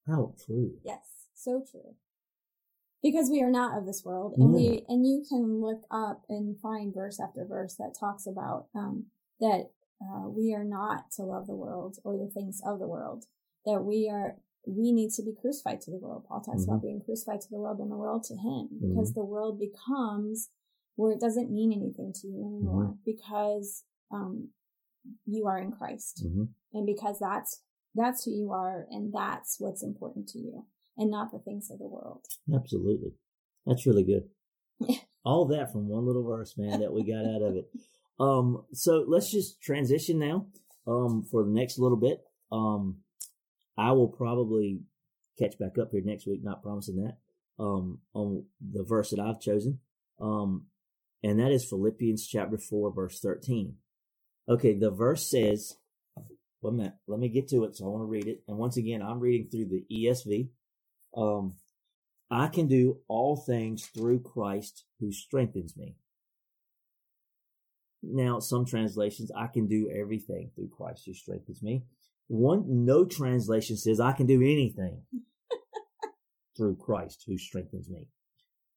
How 0.07 0.35
true. 0.45 0.73
Yes, 0.85 1.29
so 1.35 1.65
true. 1.69 1.95
Because 3.03 3.31
we 3.31 3.43
are 3.43 3.51
not 3.51 3.77
of 3.77 3.87
this 3.87 4.05
world, 4.05 4.35
and 4.37 4.51
Mm. 4.51 4.55
we 4.55 4.85
and 4.89 5.07
you 5.07 5.25
can 5.29 5.61
look 5.61 5.83
up 5.91 6.25
and 6.29 6.59
find 6.61 6.95
verse 6.95 7.19
after 7.19 7.45
verse 7.45 7.75
that 7.77 7.97
talks 7.99 8.27
about 8.27 8.69
um, 8.75 9.07
that 9.41 9.71
uh, 10.01 10.29
we 10.29 10.55
are 10.55 10.65
not 10.65 11.11
to 11.13 11.23
love 11.23 11.47
the 11.47 11.55
world 11.57 11.99
or 12.05 12.17
the 12.17 12.31
things 12.31 12.61
of 12.65 12.79
the 12.79 12.87
world. 12.87 13.25
That 13.65 13.85
we 13.85 14.09
are 14.09 14.39
we 14.67 14.93
need 14.93 15.11
to 15.15 15.23
be 15.23 15.35
crucified 15.35 15.81
to 15.83 15.91
the 15.91 15.99
world. 15.99 16.25
Paul 16.29 16.41
talks 16.41 16.65
about 16.65 16.83
being 16.83 17.01
crucified 17.01 17.41
to 17.41 17.51
the 17.51 17.59
world 17.59 17.81
and 17.81 17.91
the 17.91 17.97
world 17.97 18.23
to 18.25 18.37
him, 18.37 18.69
because 18.81 19.13
the 19.13 19.25
world 19.25 19.59
becomes 19.59 20.51
where 20.95 21.11
it 21.13 21.21
doesn't 21.21 21.51
mean 21.51 21.73
anything 21.73 22.13
to 22.13 22.29
you 22.29 22.47
anymore 22.47 22.97
because 23.05 23.83
um, 24.13 24.51
you 25.27 25.47
are 25.47 25.59
in 25.59 25.73
Christ. 25.73 26.25
Hmm 26.25 26.45
and 26.73 26.87
because 26.87 27.19
that's 27.19 27.63
that's 27.95 28.25
who 28.25 28.31
you 28.33 28.53
are 28.53 28.87
and 28.91 29.13
that's 29.13 29.57
what's 29.59 29.83
important 29.83 30.29
to 30.29 30.39
you 30.39 30.65
and 30.97 31.11
not 31.11 31.33
the 31.33 31.39
things 31.39 31.71
of 31.71 31.79
the 31.79 31.87
world 31.87 32.27
Absolutely. 32.55 33.13
That's 33.67 33.87
really 33.87 34.05
good. 34.05 34.29
All 35.25 35.47
that 35.47 35.73
from 35.73 35.89
one 35.89 36.07
little 36.07 36.25
verse, 36.25 36.55
man, 36.57 36.81
that 36.81 36.93
we 36.93 37.05
got 37.05 37.25
out 37.25 37.43
of 37.43 37.57
it. 37.57 37.71
Um, 38.19 38.65
so 38.73 39.05
let's 39.07 39.31
just 39.31 39.63
transition 39.63 40.19
now, 40.19 40.47
um, 40.87 41.25
for 41.31 41.45
the 41.45 41.51
next 41.51 41.79
little 41.79 41.97
bit. 41.97 42.21
Um, 42.51 42.99
I 43.79 43.93
will 43.93 44.09
probably 44.09 44.81
catch 45.39 45.59
back 45.59 45.79
up 45.81 45.91
here 45.93 46.03
next 46.05 46.27
week, 46.27 46.43
not 46.43 46.63
promising 46.63 47.05
that, 47.05 47.17
um, 47.63 48.01
on 48.15 48.45
the 48.61 48.83
verse 48.83 49.11
that 49.11 49.21
I've 49.21 49.41
chosen. 49.41 49.79
Um, 50.21 50.67
and 51.23 51.39
that 51.39 51.53
is 51.53 51.65
Philippians 51.65 52.27
chapter 52.27 52.59
4, 52.59 52.93
verse 52.93 53.21
13. 53.21 53.77
Okay, 54.49 54.75
the 54.75 54.91
verse 54.91 55.31
says, 55.31 55.77
one 56.61 56.77
minute, 56.77 56.95
let 57.07 57.21
me 57.21 57.29
get 57.29 57.49
to 57.49 57.65
it. 57.65 57.77
So 57.77 57.87
I 57.87 57.89
want 57.89 58.03
to 58.03 58.07
read 58.07 58.27
it. 58.27 58.43
And 58.49 58.59
once 58.59 58.77
again, 58.77 59.03
I'm 59.03 59.21
reading 59.21 59.49
through 59.49 59.67
the 59.67 59.85
ESV. 59.91 60.49
Um, 61.17 61.55
I 62.31 62.47
can 62.47 62.67
do 62.67 62.99
all 63.09 63.37
things 63.37 63.87
through 63.87 64.21
Christ 64.21 64.85
who 65.01 65.13
strengthens 65.13 65.77
me. 65.77 65.97
Now, 68.03 68.41
some 68.41 68.65
translations, 68.65 69.31
I 69.37 69.47
can 69.47 69.69
do 69.69 69.91
everything 69.95 70.51
through 70.55 70.71
Christ 70.77 71.05
who 71.07 71.15
strengthens 71.15 71.63
me. 71.63 71.85
One, 72.29 72.85
no 72.85 73.05
translation 73.05 73.77
says 73.77 74.01
I 74.01 74.13
can 74.13 74.27
do 74.27 74.41
anything 74.41 75.03
through 76.57 76.77
Christ 76.77 77.25
who 77.27 77.37
strengthens 77.37 77.91
me. 77.91 78.09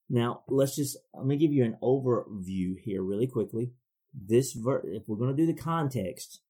Now, 0.09 0.41
let's 0.47 0.75
just, 0.75 0.97
let 1.13 1.25
me 1.25 1.37
give 1.37 1.53
you 1.53 1.63
an 1.63 1.77
overview 1.81 2.77
here 2.77 3.01
really 3.01 3.27
quickly. 3.27 3.71
This 4.13 4.53
verse, 4.53 4.85
if 4.87 5.03
we're 5.07 5.17
going 5.17 5.35
to 5.35 5.45
do 5.45 5.51
the 5.51 5.59
context, 5.59 6.41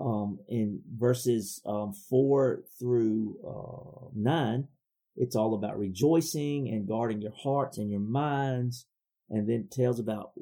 um, 0.00 0.38
in 0.48 0.80
verses, 0.96 1.60
um, 1.66 1.92
four 1.92 2.62
through, 2.78 3.36
uh, 3.46 4.08
nine, 4.14 4.68
it's 5.16 5.36
all 5.36 5.54
about 5.54 5.78
rejoicing 5.78 6.68
and 6.68 6.88
guarding 6.88 7.20
your 7.20 7.34
hearts 7.42 7.78
and 7.78 7.90
your 7.90 8.00
minds. 8.00 8.86
And 9.30 9.48
then 9.48 9.68
tells 9.70 9.98
about, 9.98 10.32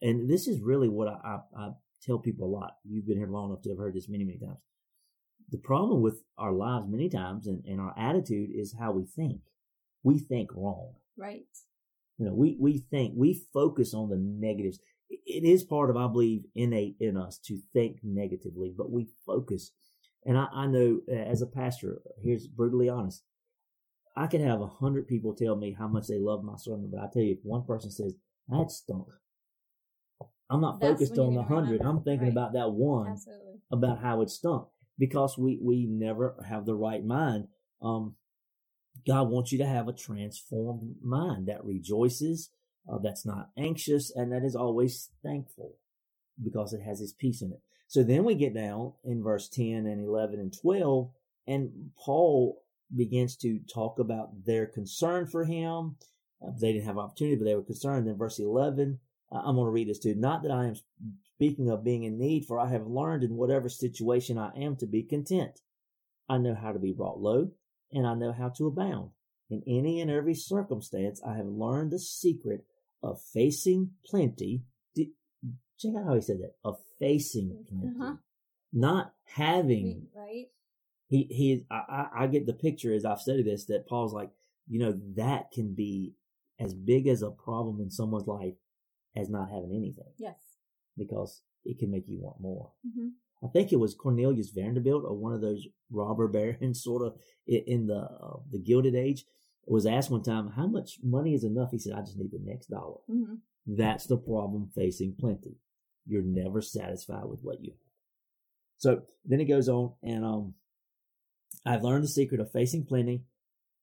and 0.00 0.30
this 0.30 0.46
is 0.46 0.60
really 0.60 0.88
what 0.88 1.08
I, 1.08 1.16
I, 1.24 1.38
I 1.56 1.70
tell 2.02 2.18
people 2.18 2.46
a 2.46 2.54
lot. 2.56 2.74
You've 2.84 3.06
been 3.06 3.16
here 3.18 3.26
long 3.26 3.50
enough 3.50 3.62
to 3.62 3.70
have 3.70 3.78
heard 3.78 3.94
this 3.94 4.08
many, 4.08 4.24
many 4.24 4.38
times. 4.38 4.60
The 5.50 5.58
problem 5.58 6.02
with 6.02 6.22
our 6.38 6.52
lives 6.52 6.86
many 6.88 7.08
times 7.08 7.46
and, 7.46 7.64
and 7.66 7.80
our 7.80 7.94
attitude 7.98 8.50
is 8.54 8.76
how 8.78 8.92
we 8.92 9.04
think. 9.04 9.40
We 10.04 10.18
think 10.18 10.50
wrong. 10.54 10.94
right 11.18 11.42
You 12.18 12.26
know, 12.26 12.34
we, 12.34 12.56
we 12.60 12.78
think, 12.78 13.14
we 13.16 13.44
focus 13.52 13.92
on 13.92 14.08
the 14.08 14.16
negatives. 14.16 14.78
It- 15.10 15.44
is 15.44 15.64
part 15.64 15.90
of, 15.90 15.96
I 15.96 16.06
believe, 16.06 16.44
innate 16.54 16.96
in 17.00 17.16
us 17.16 17.38
to 17.46 17.58
think 17.72 17.98
negatively, 18.02 18.72
but 18.76 18.90
we 18.90 19.08
focus. 19.26 19.72
And 20.24 20.38
I, 20.38 20.46
I 20.52 20.66
know 20.68 21.00
uh, 21.10 21.14
as 21.14 21.42
a 21.42 21.46
pastor, 21.46 22.00
here's 22.22 22.46
brutally 22.46 22.88
honest. 22.88 23.22
I 24.14 24.26
can 24.26 24.46
have 24.46 24.60
a 24.60 24.66
hundred 24.66 25.08
people 25.08 25.34
tell 25.34 25.56
me 25.56 25.74
how 25.78 25.88
much 25.88 26.06
they 26.06 26.18
love 26.18 26.44
my 26.44 26.56
sermon, 26.56 26.90
but 26.92 27.00
I 27.00 27.08
tell 27.12 27.22
you, 27.22 27.32
if 27.32 27.44
one 27.44 27.64
person 27.64 27.90
says, 27.90 28.14
that 28.48 28.70
stunk, 28.70 29.08
I'm 30.50 30.60
not 30.60 30.80
That's 30.80 31.00
focused 31.00 31.18
on 31.18 31.34
the 31.34 31.42
hundred. 31.42 31.80
I'm 31.80 32.02
thinking 32.02 32.26
right. 32.26 32.32
about 32.32 32.52
that 32.52 32.72
one 32.72 33.12
absolutely 33.12 33.60
about 33.70 34.02
how 34.02 34.20
it 34.20 34.28
stunk 34.28 34.66
because 34.98 35.38
we 35.38 35.58
we 35.62 35.86
never 35.86 36.36
have 36.46 36.66
the 36.66 36.74
right 36.74 37.04
mind. 37.04 37.48
Um, 37.80 38.16
God 39.06 39.30
wants 39.30 39.50
you 39.50 39.58
to 39.58 39.66
have 39.66 39.88
a 39.88 39.92
transformed 39.92 40.96
mind 41.02 41.48
that 41.48 41.64
rejoices, 41.64 42.50
uh, 42.86 42.98
that's 43.02 43.24
not 43.24 43.48
anxious, 43.56 44.12
and 44.14 44.30
that 44.32 44.44
is 44.44 44.54
always 44.54 45.08
thankful 45.22 45.76
because 46.42 46.74
it 46.74 46.82
has 46.82 47.00
His 47.00 47.14
peace 47.14 47.40
in 47.40 47.52
it. 47.52 47.62
So 47.88 48.02
then 48.02 48.24
we 48.24 48.34
get 48.34 48.54
down 48.54 48.92
in 49.04 49.22
verse 49.22 49.48
ten 49.48 49.86
and 49.86 50.06
eleven 50.06 50.38
and 50.38 50.52
twelve, 50.52 51.10
and 51.46 51.90
Paul 51.98 52.61
begins 52.96 53.36
to 53.36 53.60
talk 53.72 53.98
about 53.98 54.44
their 54.44 54.66
concern 54.66 55.26
for 55.26 55.44
him. 55.44 55.96
Uh, 56.42 56.50
they 56.60 56.72
didn't 56.72 56.86
have 56.86 56.98
opportunity, 56.98 57.36
but 57.36 57.44
they 57.44 57.54
were 57.54 57.62
concerned. 57.62 58.06
Then 58.06 58.16
verse 58.16 58.38
eleven, 58.38 58.98
uh, 59.30 59.38
I'm 59.44 59.56
going 59.56 59.66
to 59.66 59.70
read 59.70 59.88
this 59.88 59.98
too. 59.98 60.14
Not 60.14 60.42
that 60.42 60.52
I 60.52 60.66
am 60.66 60.74
speaking 61.34 61.70
of 61.70 61.84
being 61.84 62.04
in 62.04 62.18
need, 62.18 62.44
for 62.46 62.58
I 62.58 62.68
have 62.70 62.86
learned 62.86 63.24
in 63.24 63.36
whatever 63.36 63.68
situation 63.68 64.38
I 64.38 64.50
am 64.56 64.76
to 64.76 64.86
be 64.86 65.02
content. 65.02 65.60
I 66.28 66.38
know 66.38 66.54
how 66.54 66.72
to 66.72 66.78
be 66.78 66.92
brought 66.92 67.20
low, 67.20 67.50
and 67.92 68.06
I 68.06 68.14
know 68.14 68.32
how 68.32 68.50
to 68.50 68.66
abound. 68.66 69.10
In 69.50 69.62
any 69.66 70.00
and 70.00 70.10
every 70.10 70.34
circumstance, 70.34 71.20
I 71.26 71.36
have 71.36 71.46
learned 71.46 71.90
the 71.92 71.98
secret 71.98 72.64
of 73.02 73.20
facing 73.20 73.90
plenty. 74.06 74.62
Check 74.96 75.94
out 75.98 76.06
how 76.06 76.14
he 76.14 76.20
said 76.20 76.38
that. 76.38 76.54
Of 76.64 76.78
facing 77.00 77.64
plenty. 77.68 77.96
Uh-huh. 77.98 78.14
Not 78.72 79.12
having. 79.24 80.06
Right 80.16 80.46
He, 81.12 81.20
he, 81.30 81.66
I, 81.70 81.80
I- 81.98 82.22
I 82.22 82.26
get 82.26 82.46
the 82.46 82.54
picture 82.66 82.92
as 82.94 83.04
I've 83.04 83.20
studied 83.20 83.46
this 83.46 83.66
that 83.66 83.86
Paul's 83.86 84.14
like, 84.14 84.30
you 84.66 84.78
know, 84.78 84.98
that 85.16 85.50
can 85.52 85.74
be 85.74 86.14
as 86.58 86.72
big 86.74 87.06
as 87.06 87.20
a 87.22 87.30
problem 87.30 87.80
in 87.80 87.90
someone's 87.90 88.26
life 88.26 88.54
as 89.14 89.28
not 89.28 89.50
having 89.50 89.72
anything 89.76 90.12
yes 90.18 90.40
because 90.96 91.42
it 91.64 91.78
can 91.78 91.90
make 91.90 92.08
you 92.08 92.18
want 92.20 92.40
more. 92.40 92.70
hmm 92.94 93.08
I 93.44 93.48
think 93.48 93.72
it 93.72 93.80
was 93.84 93.94
Cornelius 93.94 94.50
Vanderbilt 94.50 95.04
or 95.04 95.16
one 95.16 95.34
of 95.34 95.40
those 95.40 95.66
robber 95.90 96.28
barons, 96.36 96.82
sort 96.82 97.02
of 97.06 97.12
in 97.46 97.86
the 97.88 98.02
uh, 98.26 98.38
the 98.52 98.58
Gilded 98.68 98.94
Age, 98.94 99.24
was 99.66 99.84
asked 99.84 100.10
one 100.10 100.22
time, 100.22 100.46
"How 100.50 100.68
much 100.68 100.98
money 101.02 101.34
is 101.34 101.44
enough?" 101.44 101.72
He 101.72 101.78
said, 101.78 101.94
"I 101.94 102.00
just 102.02 102.16
need 102.16 102.30
the 102.32 102.38
next 102.52 102.66
dollar." 102.70 103.00
hmm 103.08 103.34
That's 103.66 104.06
the 104.06 104.16
problem 104.16 104.70
facing 104.74 105.16
plenty. 105.18 105.56
You're 106.06 106.22
never 106.42 106.60
satisfied 106.62 107.26
with 107.32 107.40
what 107.42 107.60
you 107.64 107.72
have. 107.72 107.88
So 108.78 109.02
then 109.24 109.40
it 109.40 109.46
goes 109.54 109.68
on, 109.68 109.92
and 110.02 110.24
um, 110.24 110.54
I've 111.64 111.82
learned 111.82 112.04
the 112.04 112.08
secret 112.08 112.40
of 112.40 112.50
facing 112.50 112.84
plenty 112.86 113.24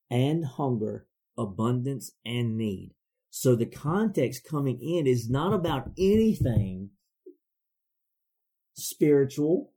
and 0.09 0.45
hunger, 0.45 1.07
abundance 1.37 2.11
and 2.25 2.57
need. 2.57 2.93
So 3.29 3.55
the 3.55 3.65
context 3.65 4.43
coming 4.49 4.79
in 4.81 5.07
is 5.07 5.29
not 5.29 5.53
about 5.53 5.91
anything 5.97 6.89
spiritual. 8.73 9.73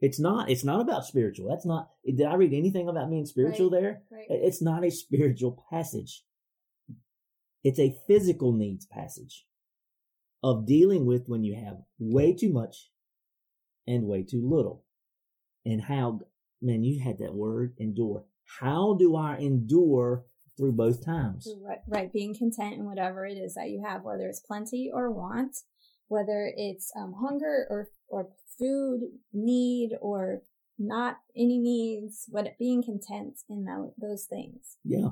It's 0.00 0.18
not. 0.20 0.50
It's 0.50 0.64
not 0.64 0.80
about 0.80 1.04
spiritual. 1.06 1.48
That's 1.48 1.64
not. 1.66 1.90
Did 2.04 2.22
I 2.26 2.34
read 2.34 2.52
anything 2.52 2.88
about 2.88 3.08
being 3.10 3.26
spiritual 3.26 3.70
Right. 3.70 3.80
there? 3.80 4.02
right 4.10 4.26
It's 4.28 4.60
not 4.60 4.84
a 4.84 4.90
spiritual 4.90 5.64
passage. 5.70 6.24
It's 7.64 7.78
a 7.78 7.96
physical 8.08 8.52
needs 8.52 8.84
passage 8.86 9.46
of 10.42 10.66
dealing 10.66 11.06
with 11.06 11.28
when 11.28 11.44
you 11.44 11.54
have 11.54 11.78
way 12.00 12.34
too 12.34 12.52
much 12.52 12.90
and 13.86 14.08
way 14.08 14.24
too 14.24 14.46
little. 14.46 14.84
And 15.64 15.80
how, 15.82 16.20
man, 16.62 16.84
you 16.84 17.00
had 17.02 17.18
that 17.18 17.34
word, 17.34 17.74
endure. 17.78 18.24
How 18.60 18.94
do 18.98 19.16
I 19.16 19.36
endure 19.36 20.24
through 20.56 20.72
both 20.72 21.04
times? 21.04 21.48
right, 21.62 21.78
right 21.88 22.12
being 22.12 22.34
content 22.34 22.74
in 22.74 22.84
whatever 22.84 23.26
it 23.26 23.36
is 23.38 23.54
that 23.54 23.70
you 23.70 23.82
have 23.84 24.02
whether 24.04 24.26
it's 24.28 24.40
plenty 24.40 24.90
or 24.92 25.10
want 25.10 25.56
whether 26.08 26.52
it's 26.56 26.92
um, 26.96 27.14
hunger 27.20 27.66
or 27.70 27.88
or 28.08 28.28
food 28.58 29.00
need 29.32 29.92
or 30.02 30.42
not 30.78 31.18
any 31.34 31.58
needs 31.58 32.26
what 32.28 32.58
being 32.58 32.82
content 32.82 33.38
in 33.48 33.64
tho- 33.64 33.94
those 33.98 34.24
things 34.26 34.76
Yeah. 34.84 35.10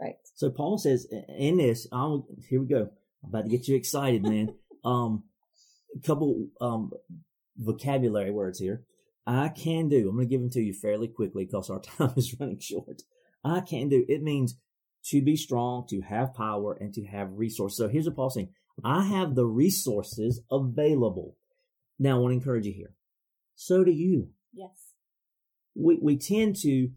right 0.00 0.16
So 0.34 0.50
Paul 0.50 0.78
says 0.78 1.06
in 1.28 1.58
this, 1.58 1.86
I'll, 1.92 2.26
here 2.48 2.60
we 2.60 2.66
go. 2.66 2.88
I'm 3.22 3.28
about 3.28 3.42
to 3.42 3.48
get 3.50 3.68
you 3.68 3.76
excited, 3.76 4.22
man. 4.22 4.54
um, 4.84 5.24
a 5.94 6.06
couple 6.06 6.48
um 6.60 6.90
vocabulary 7.56 8.30
words 8.30 8.58
here. 8.58 8.84
I 9.28 9.48
can 9.50 9.88
do. 9.88 10.08
I'm 10.08 10.16
going 10.16 10.26
to 10.26 10.30
give 10.30 10.40
them 10.40 10.50
to 10.50 10.60
you 10.60 10.72
fairly 10.72 11.06
quickly 11.06 11.44
because 11.44 11.70
our 11.70 11.80
time 11.98 12.14
is 12.16 12.34
running 12.40 12.58
short. 12.58 13.02
I 13.44 13.60
can 13.60 13.88
do. 13.88 14.04
It 14.08 14.22
means 14.22 14.56
to 15.06 15.22
be 15.22 15.36
strong, 15.36 15.86
to 15.90 16.00
have 16.00 16.34
power, 16.34 16.76
and 16.80 16.92
to 16.94 17.04
have 17.06 17.28
resources. 17.32 17.78
So 17.78 17.88
here's 17.88 18.06
what 18.06 18.16
Paul's 18.16 18.34
saying. 18.34 18.50
I 18.84 19.04
have 19.04 19.34
the 19.34 19.46
resources 19.46 20.40
available. 20.50 21.36
Now 21.98 22.16
I 22.16 22.18
want 22.20 22.32
to 22.32 22.36
encourage 22.36 22.66
you 22.66 22.72
here. 22.72 22.94
So 23.54 23.84
do 23.84 23.90
you 23.90 24.30
yes 24.52 24.88
we, 25.78 25.98
we 26.02 26.18
tend 26.18 26.56
to 26.56 26.90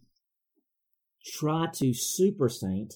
try 1.23 1.67
to 1.75 1.93
super 1.93 2.49
saint 2.49 2.95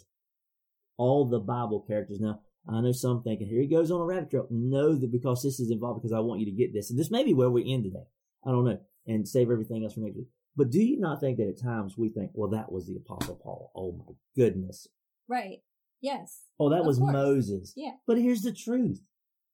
all 0.98 1.28
the 1.28 1.40
Bible 1.40 1.86
characters. 1.88 2.20
Now, 2.20 2.40
I 2.68 2.82
know 2.82 2.92
some 2.92 3.22
thinking, 3.22 3.48
here 3.48 3.62
he 3.62 3.68
goes 3.68 3.92
on 3.92 4.02
a 4.02 4.06
rabbit 4.06 4.32
trail. 4.32 4.48
No, 4.50 4.96
that 4.96 5.12
because 5.12 5.44
this 5.44 5.60
is 5.60 5.70
involved, 5.70 6.02
because 6.02 6.14
I 6.14 6.20
want 6.20 6.40
you 6.40 6.48
to 6.48 6.52
get 6.52 6.74
this. 6.74 6.90
And 6.90 6.98
this 6.98 7.12
may 7.12 7.24
be 7.24 7.34
where 7.34 7.50
we 7.50 7.72
end 7.72 7.84
today. 7.84 8.06
I 8.46 8.52
don't 8.52 8.66
know. 8.66 8.80
And 9.08 9.28
save 9.28 9.52
everything 9.52 9.84
else 9.84 9.94
for 9.94 10.00
next 10.02 10.16
week. 10.18 10.28
But 10.56 10.72
do 10.72 10.82
you 10.82 11.00
not 11.00 11.20
think 11.20 11.38
that 11.38 11.48
at 11.50 11.62
times 11.62 11.96
we 11.98 12.10
think, 12.10 12.32
well, 12.34 12.50
that 12.52 12.72
was 12.72 12.88
the 12.88 12.96
Apostle 12.96 13.36
Paul. 13.36 13.72
Oh 13.76 13.92
my 13.92 14.14
goodness. 14.36 14.88
Right. 15.28 15.60
Yes. 16.02 16.42
Oh, 16.60 16.70
that 16.70 16.82
Of 16.82 16.86
was 16.88 16.98
course. 16.98 17.14
Moses. 17.14 17.74
Yeah. 17.76 17.92
But 18.08 18.18
here's 18.18 18.42
the 18.42 18.54
truth. 18.54 19.02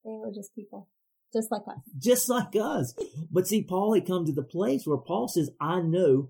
They 0.05 0.11
were 0.11 0.31
just 0.33 0.53
people, 0.55 0.89
just 1.33 1.51
like 1.51 1.63
us. 1.67 1.81
Just 1.97 2.29
like 2.29 2.55
us. 2.55 2.93
But 3.31 3.47
see, 3.47 3.63
Paul 3.63 3.93
had 3.93 4.05
come 4.07 4.25
to 4.25 4.31
the 4.33 4.43
place 4.43 4.85
where 4.85 4.97
Paul 4.97 5.27
says, 5.27 5.49
I 5.59 5.81
know. 5.81 6.29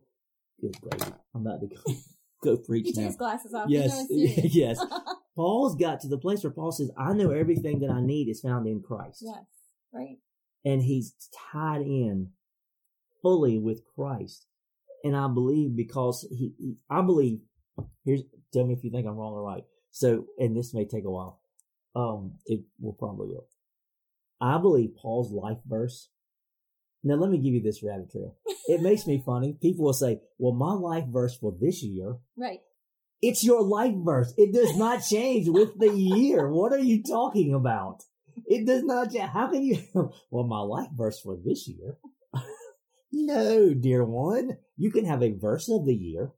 Good 0.59 0.75
gravy. 0.81 1.13
I'm 1.33 1.41
about 1.45 1.61
to 1.61 1.67
go, 1.67 1.93
go 2.43 2.57
preach 2.57 2.91
He 2.95 3.01
now. 3.01 3.11
glasses 3.11 3.53
off. 3.53 3.69
Yes. 3.69 4.05
He's 4.07 4.07
doing 4.07 4.27
serious. 4.51 4.55
yes. 4.55 4.85
Paul's 5.35 5.75
got 5.75 5.99
to 6.01 6.07
the 6.07 6.17
place 6.17 6.43
where 6.43 6.51
Paul 6.51 6.71
says, 6.71 6.91
I 6.97 7.13
know 7.13 7.31
everything 7.31 7.79
that 7.79 7.89
I 7.89 8.01
need 8.01 8.29
is 8.29 8.41
found 8.41 8.67
in 8.67 8.81
Christ. 8.81 9.19
yes. 9.25 9.43
Right. 9.93 10.17
And 10.63 10.81
he's 10.83 11.13
tied 11.51 11.81
in 11.81 12.29
fully 13.21 13.57
with 13.57 13.81
Christ. 13.95 14.47
And 15.03 15.15
I 15.15 15.27
believe 15.27 15.75
because 15.75 16.27
he, 16.29 16.53
he- 16.57 16.75
I 16.89 17.01
believe, 17.01 17.39
here's, 18.05 18.21
tell 18.53 18.65
me 18.65 18.73
if 18.73 18.83
you 18.83 18.91
think 18.91 19.07
I'm 19.07 19.15
wrong 19.17 19.33
or 19.33 19.43
right. 19.43 19.63
So, 19.91 20.25
and 20.37 20.55
this 20.55 20.73
may 20.73 20.85
take 20.85 21.05
a 21.05 21.09
while. 21.11 21.41
Um, 21.95 22.35
it 22.45 22.61
will 22.79 22.93
probably 22.93 23.27
will. 23.29 23.47
I 24.39 24.57
believe 24.59 24.95
Paul's 24.95 25.31
life 25.31 25.57
verse. 25.67 26.09
Now 27.03 27.15
let 27.15 27.29
me 27.31 27.37
give 27.39 27.53
you 27.53 27.61
this 27.61 27.83
rabbit 27.83 28.11
trail. 28.11 28.37
It 28.67 28.81
makes 28.87 29.05
me 29.07 29.21
funny. 29.25 29.57
People 29.61 29.85
will 29.85 29.93
say, 29.93 30.19
well, 30.37 30.53
my 30.53 30.73
life 30.73 31.05
verse 31.09 31.35
for 31.37 31.53
this 31.59 31.83
year 31.83 32.17
Right. 32.37 32.59
it's 33.21 33.43
your 33.43 33.61
life 33.63 33.93
verse. 33.97 34.33
It 34.37 34.53
does 34.53 34.75
not 34.77 35.03
change 35.03 35.49
with 35.49 35.77
the 35.79 35.91
year. 35.91 36.47
What 36.49 36.71
are 36.73 36.79
you 36.79 37.03
talking 37.03 37.53
about? 37.53 38.03
It 38.45 38.65
does 38.65 38.83
not 38.83 39.11
change. 39.11 39.29
How 39.29 39.47
can 39.47 39.63
you? 39.63 39.79
Well, 40.31 40.45
my 40.45 40.61
life 40.61 40.89
verse 40.95 41.19
for 41.19 41.35
this 41.43 41.67
year. 41.67 41.97
No, 43.11 43.73
dear 43.73 44.03
one. 44.03 44.57
You 44.77 44.91
can 44.91 45.05
have 45.05 45.21
a 45.23 45.31
verse 45.37 45.69
of 45.69 45.85
the 45.85 45.95
year 45.95 46.31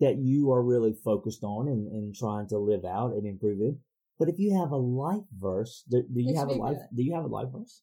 that 0.00 0.16
you 0.18 0.52
are 0.52 0.62
really 0.62 0.92
focused 0.92 1.42
on 1.42 1.68
and, 1.68 1.88
and 1.88 2.14
trying 2.14 2.46
to 2.48 2.58
live 2.58 2.84
out 2.84 3.12
and 3.14 3.26
improve 3.26 3.60
it. 3.60 3.76
But 4.18 4.28
if 4.28 4.38
you 4.38 4.56
have 4.56 4.70
a 4.70 4.76
life 4.76 5.24
verse, 5.36 5.84
do, 5.88 6.02
do 6.02 6.20
you 6.20 6.34
It 6.34 6.36
have 6.36 6.48
a 6.48 6.52
life? 6.52 6.76
good. 6.76 6.96
Do 6.96 7.02
you 7.02 7.14
have 7.14 7.24
a 7.24 7.28
life 7.28 7.48
verse? 7.52 7.82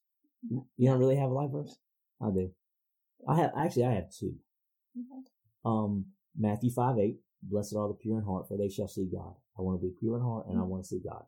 You 0.77 0.89
don't 0.89 0.99
really 0.99 1.15
have 1.17 1.31
a 1.31 1.33
life 1.33 1.51
verse? 1.51 1.77
I 2.21 2.29
do. 2.29 2.51
I 3.27 3.35
have 3.37 3.51
actually. 3.57 3.85
I 3.85 3.93
have 3.93 4.09
two. 4.11 4.35
Okay. 4.97 5.27
Um, 5.65 6.05
Matthew 6.37 6.69
5 6.69 6.99
8, 6.99 7.17
blessed 7.43 7.75
are 7.75 7.87
the 7.87 7.93
pure 7.95 8.17
in 8.19 8.23
heart, 8.25 8.47
for 8.47 8.57
they 8.57 8.69
shall 8.69 8.87
see 8.87 9.05
God. 9.11 9.33
I 9.57 9.61
want 9.61 9.79
to 9.81 9.85
be 9.87 9.93
pure 9.99 10.17
in 10.17 10.21
heart 10.21 10.47
and 10.47 10.57
I 10.57 10.61
Mhm. 10.61 10.67
want 10.67 10.83
to 10.83 10.87
see 10.89 10.99
God. 10.99 11.25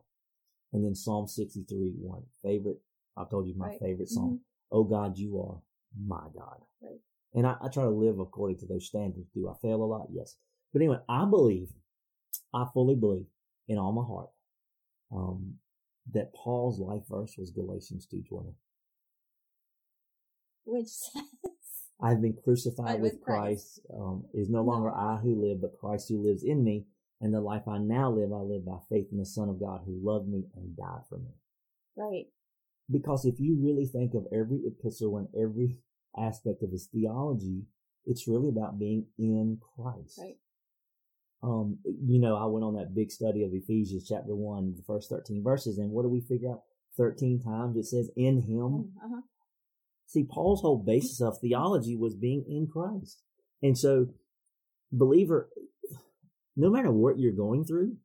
And 0.72 0.84
then 0.84 0.94
Psalm 0.94 1.26
63 1.26 1.94
1, 1.98 2.22
favorite, 2.42 2.82
I 3.16 3.24
told 3.24 3.48
you 3.48 3.54
my 3.54 3.68
Right. 3.68 3.80
favorite 3.80 4.08
song. 4.10 4.40
Oh 4.70 4.84
God, 4.84 5.18
you 5.18 5.40
are 5.40 5.62
my 6.06 6.22
God. 6.36 6.60
Right. 6.82 7.00
And 7.34 7.46
I, 7.46 7.56
I 7.62 7.68
try 7.68 7.84
to 7.84 7.90
live 7.90 8.18
according 8.18 8.58
to 8.58 8.66
those 8.66 8.86
standards. 8.86 9.28
Do 9.34 9.48
I 9.48 9.54
fail 9.60 9.82
a 9.82 9.84
lot? 9.84 10.08
Yes. 10.12 10.36
But 10.72 10.80
anyway, 10.82 10.98
I 11.08 11.24
believe, 11.24 11.68
I 12.54 12.66
fully 12.72 12.94
believe 12.94 13.26
in 13.68 13.78
all 13.78 13.92
my 13.92 14.04
heart, 14.04 14.28
um, 15.12 15.54
that 16.12 16.34
Paul's 16.34 16.78
life 16.80 17.02
verse 17.08 17.34
was 17.38 17.50
Galatians 17.50 18.06
2.20. 18.12 18.54
Which 20.64 20.88
says, 20.88 21.22
I 22.02 22.10
have 22.10 22.22
been 22.22 22.36
crucified 22.44 23.00
with 23.00 23.14
with 23.14 23.22
Christ. 23.22 23.80
Christ. 23.86 23.98
Um, 23.98 24.24
is 24.34 24.48
no 24.48 24.62
longer 24.62 24.90
I 24.90 25.16
who 25.16 25.40
live, 25.42 25.60
but 25.60 25.78
Christ 25.78 26.08
who 26.08 26.22
lives 26.22 26.42
in 26.44 26.62
me. 26.62 26.86
And 27.20 27.34
the 27.34 27.40
life 27.40 27.66
I 27.66 27.78
now 27.78 28.10
live, 28.10 28.32
I 28.32 28.36
live 28.36 28.64
by 28.64 28.78
faith 28.88 29.08
in 29.10 29.18
the 29.18 29.26
Son 29.26 29.48
of 29.48 29.58
God 29.58 29.80
who 29.84 29.98
loved 30.00 30.28
me 30.28 30.44
and 30.54 30.76
died 30.76 31.02
for 31.08 31.18
me. 31.18 31.32
right. 31.96 32.26
Because 32.90 33.26
if 33.26 33.38
you 33.38 33.58
really 33.60 33.84
think 33.84 34.14
of 34.14 34.26
every 34.32 34.62
epistle 34.64 35.18
and 35.18 35.28
every 35.38 35.80
aspect 36.18 36.62
of 36.62 36.70
his 36.70 36.86
theology, 36.86 37.62
it's 38.06 38.28
really 38.28 38.48
about 38.48 38.78
being 38.78 39.06
in 39.18 39.58
Christ. 39.76 40.18
Right. 40.18 40.36
Um, 41.42 41.78
you 41.84 42.18
know, 42.18 42.36
I 42.36 42.46
went 42.46 42.64
on 42.64 42.74
that 42.74 42.94
big 42.94 43.12
study 43.12 43.44
of 43.44 43.52
Ephesians 43.52 44.06
chapter 44.08 44.34
one, 44.34 44.74
the 44.76 44.82
first 44.82 45.08
13 45.08 45.42
verses, 45.42 45.78
and 45.78 45.90
what 45.90 46.02
do 46.02 46.08
we 46.08 46.20
figure 46.20 46.50
out? 46.50 46.62
13 46.96 47.40
times 47.40 47.76
it 47.76 47.86
says 47.86 48.10
in 48.16 48.42
him. 48.42 48.92
Uh-huh. 49.02 49.20
See, 50.06 50.24
Paul's 50.24 50.62
whole 50.62 50.82
basis 50.84 51.20
of 51.20 51.38
theology 51.38 51.96
was 51.96 52.14
being 52.14 52.44
in 52.48 52.66
Christ. 52.66 53.22
And 53.62 53.78
so, 53.78 54.06
believer, 54.90 55.48
no 56.56 56.70
matter 56.70 56.90
what 56.90 57.18
you're 57.18 57.32
going 57.32 57.64
through, 57.64 57.96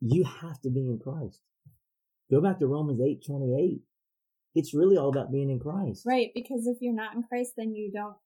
you 0.00 0.24
have 0.24 0.60
to 0.60 0.70
be 0.70 0.80
in 0.80 1.00
Christ. 1.02 1.40
Go 2.30 2.40
back 2.40 2.58
to 2.58 2.66
Romans 2.66 3.00
eight 3.00 3.24
twenty 3.26 3.56
eight. 3.58 3.82
It's 4.54 4.74
really 4.74 4.96
all 4.96 5.08
about 5.08 5.30
being 5.32 5.50
in 5.50 5.58
Christ. 5.60 6.04
Right. 6.06 6.28
Because 6.34 6.66
if 6.66 6.78
you're 6.80 6.94
not 6.94 7.14
in 7.14 7.22
Christ, 7.22 7.52
then 7.56 7.74
you 7.74 7.90
don't, 7.92 8.16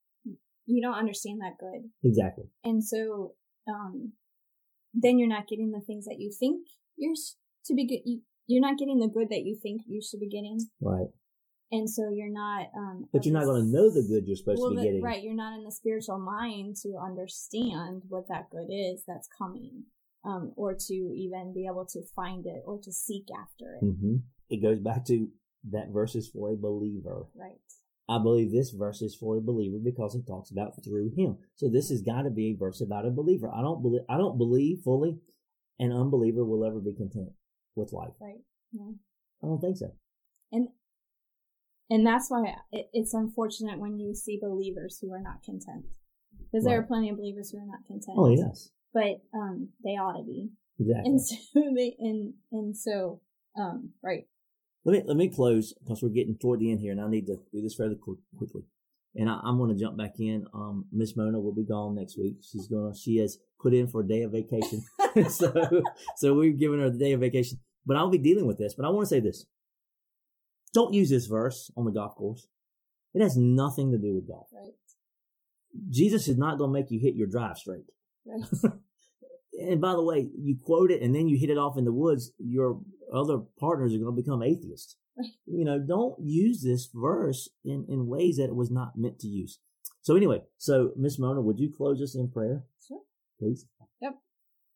you 0.67 0.81
don't 0.81 0.95
understand 0.99 1.41
that 1.41 1.59
good. 1.59 1.91
Exactly. 2.05 2.45
And 2.65 2.83
so, 2.85 3.35
um, 3.69 4.13
then 4.95 5.19
you're 5.19 5.29
not 5.29 5.49
getting 5.49 5.71
the 5.73 5.81
things 5.81 6.05
that 6.07 6.17
you 6.19 6.31
think 6.39 6.67
you're 6.97 7.15
to 7.67 7.75
be 7.75 7.87
good. 7.87 8.01
You, 8.05 8.21
you're 8.47 8.61
not 8.61 8.79
getting 8.79 8.99
the 9.01 9.09
good 9.09 9.29
that 9.31 9.43
you 9.45 9.57
think 9.63 9.83
you 9.87 10.01
should 10.03 10.21
be 10.21 10.29
getting. 10.29 10.59
Right. 10.81 11.09
And 11.71 11.89
so 11.89 12.11
you're 12.13 12.33
not, 12.33 12.67
um, 12.77 13.07
But 13.13 13.25
you're 13.25 13.33
not 13.33 13.45
going 13.47 13.65
to 13.65 13.73
know 13.73 13.89
the 13.91 14.03
good 14.07 14.27
you're 14.27 14.37
supposed 14.37 14.61
well, 14.61 14.71
to 14.71 14.77
be 14.77 14.83
the- 14.83 14.87
getting. 14.89 15.03
right. 15.03 15.23
You're 15.23 15.35
not 15.35 15.57
in 15.59 15.65
the 15.65 15.73
spiritual 15.73 16.19
mind 16.19 16.77
to 16.83 16.95
understand 17.03 18.03
what 18.09 18.29
that 18.29 18.51
good 18.51 18.69
is 18.71 19.03
that's 19.07 19.29
coming. 19.39 19.85
Um, 20.25 20.53
or 20.55 20.75
to 20.79 20.95
even 20.95 21.53
be 21.53 21.67
able 21.67 21.85
to 21.95 22.01
find 22.15 22.47
it 22.47 22.63
or 22.65 22.79
to 22.81 22.93
seek 22.93 23.25
after 23.43 23.75
it. 23.75 23.85
hmm 23.85 24.17
It 24.49 24.63
goes 24.63 24.79
back 24.79 25.05
to 25.07 25.27
that 25.71 25.91
verse 25.93 26.15
is 26.15 26.29
for 26.29 26.51
a 26.51 26.57
believer. 26.57 27.27
Right. 27.35 27.59
I 28.09 28.19
believe 28.19 28.51
this 28.53 28.71
verse 28.71 29.01
is 29.01 29.15
for 29.15 29.37
a 29.37 29.41
believer 29.41 29.79
because 29.83 30.15
it 30.15 30.27
talks 30.27 30.51
about 30.51 30.73
through 30.85 31.13
him. 31.17 31.39
So 31.55 31.69
this 31.71 31.89
has 31.91 32.03
got 32.03 32.23
to 32.23 32.31
be 32.31 32.51
a 32.51 32.57
verse 32.59 32.81
about 32.81 33.07
a 33.07 33.11
believer. 33.11 33.49
I 33.55 33.63
don't 33.63 33.81
believe 33.81 34.03
I 34.09 34.19
don't 34.19 34.39
believe 34.39 34.81
fully 34.85 35.19
an 35.79 35.93
unbeliever 35.93 36.45
will 36.45 36.65
ever 36.65 36.81
be 36.81 36.95
content 36.95 37.31
with 37.75 37.93
life. 37.93 38.13
Right. 38.21 38.41
Yeah. 38.73 38.93
I 39.43 39.47
don't 39.47 39.61
think 39.61 39.77
so. 39.77 39.93
And, 40.51 40.69
and 41.91 42.07
that's 42.07 42.31
why 42.31 42.55
it, 42.71 42.89
it's 42.93 43.15
unfortunate 43.15 43.79
when 43.79 43.99
you 43.99 44.15
see 44.15 44.39
believers 44.41 44.99
who 45.01 45.13
are 45.13 45.21
not 45.21 45.43
content. 45.43 45.85
Because 46.51 46.65
there 46.65 46.79
are 46.79 46.83
plenty 46.83 47.09
of 47.09 47.17
believers 47.17 47.51
who 47.51 47.59
are 47.59 47.67
not 47.67 47.87
content. 47.87 48.17
Oh 48.19 48.29
yes, 48.31 48.71
But, 48.93 49.23
um, 49.35 49.71
they 49.83 49.91
ought 49.91 50.19
to 50.19 50.25
be. 50.25 50.51
exactly. 50.79 51.11
And 51.11 51.21
so 51.21 51.37
they, 51.77 51.97
and, 51.99 52.35
and 52.53 52.77
so, 52.77 53.21
um, 53.59 53.91
right. 54.03 54.25
Let 54.85 54.93
me 54.93 55.03
let 55.07 55.17
me 55.17 55.29
close 55.29 55.73
because 55.73 56.03
we're 56.03 56.09
getting 56.09 56.37
toward 56.37 56.61
the 56.61 56.71
end 56.71 56.81
here, 56.81 56.93
and 56.93 57.01
I 57.01 57.09
need 57.09 57.27
to 57.27 57.37
do 57.53 57.63
this 57.63 57.75
fairly 57.75 57.97
quick, 57.97 58.19
quickly. 58.37 58.63
And 59.15 59.29
I, 59.29 59.39
I'm 59.45 59.59
going 59.59 59.73
to 59.73 59.79
jump 59.79 59.97
back 59.97 60.15
in. 60.19 60.47
Um, 60.55 60.87
Miss 60.91 61.17
Mona 61.17 61.39
will 61.39 61.55
be 61.55 61.65
gone 61.65 61.95
next 61.95 62.19
week. 62.19 62.37
She's 62.43 62.67
going. 62.67 62.93
to 62.93 62.99
She 62.99 63.19
has 63.19 63.39
put 63.61 63.75
in 63.75 63.87
for 63.87 64.01
a 64.01 64.09
day 64.09 64.23
of 64.23 64.33
vacation, 64.33 64.83
so 65.29 65.83
so 66.17 66.35
we've 66.35 66.59
given 66.59 66.81
her 66.81 66.91
the 66.91 66.99
day 66.99 67.13
of 67.13 67.21
vacation. 67.21 67.61
But 67.87 67.97
I'll 67.97 68.11
be 68.11 68.19
dealing 68.19 68.47
with 68.47 68.59
this. 68.59 68.75
But 68.75 68.87
I 68.87 68.91
want 68.91 69.09
to 69.09 69.15
say 69.15 69.21
this: 69.21 69.47
Don't 70.75 70.95
use 70.95 71.11
this 71.11 71.27
verse 71.27 71.71
on 71.77 71.85
the 71.85 71.93
golf 71.93 72.17
course. 72.17 72.49
It 73.15 73.23
has 73.23 73.37
nothing 73.37 73.93
to 73.93 73.99
do 73.99 74.15
with 74.15 74.27
golf. 74.27 74.49
Right. 74.53 74.73
Jesus 75.91 76.29
is 76.29 76.39
not 76.39 76.59
going 76.59 76.71
to 76.71 76.75
make 76.81 76.91
you 76.91 76.99
hit 76.99 77.15
your 77.15 77.27
drive 77.27 77.59
straight. 77.59 77.85
Right. 78.27 78.43
And 79.63 79.81
by 79.81 79.93
the 79.93 80.03
way, 80.03 80.29
you 80.39 80.57
quote 80.63 80.91
it 80.91 81.03
and 81.03 81.15
then 81.15 81.29
you 81.29 81.39
hit 81.39 81.51
it 81.51 81.59
off 81.59 81.79
in 81.79 81.85
the 81.85 81.93
woods, 81.93 82.33
your 82.39 82.81
other 83.13 83.39
partners 83.59 83.95
are 83.95 83.99
going 83.99 84.15
to 84.15 84.23
become 84.23 84.43
atheists. 84.43 84.97
You 85.47 85.65
know, 85.65 85.79
don't 85.79 86.17
use 86.23 86.63
this 86.63 86.89
verse 86.93 87.49
in, 87.65 87.85
in 87.89 88.07
ways 88.07 88.37
that 88.37 88.45
it 88.49 88.57
was 88.57 88.71
not 88.71 88.93
meant 88.97 89.19
to 89.21 89.29
use. 89.29 89.59
So 90.01 90.17
anyway, 90.17 90.41
so 90.59 90.93
Miss 90.97 91.19
Mona, 91.19 91.43
would 91.43 91.59
you 91.61 91.71
close 91.71 92.01
us 92.01 92.15
in 92.17 92.31
prayer, 92.31 92.65
Sure. 92.89 93.03
please? 93.39 93.67
Yep. 94.01 94.15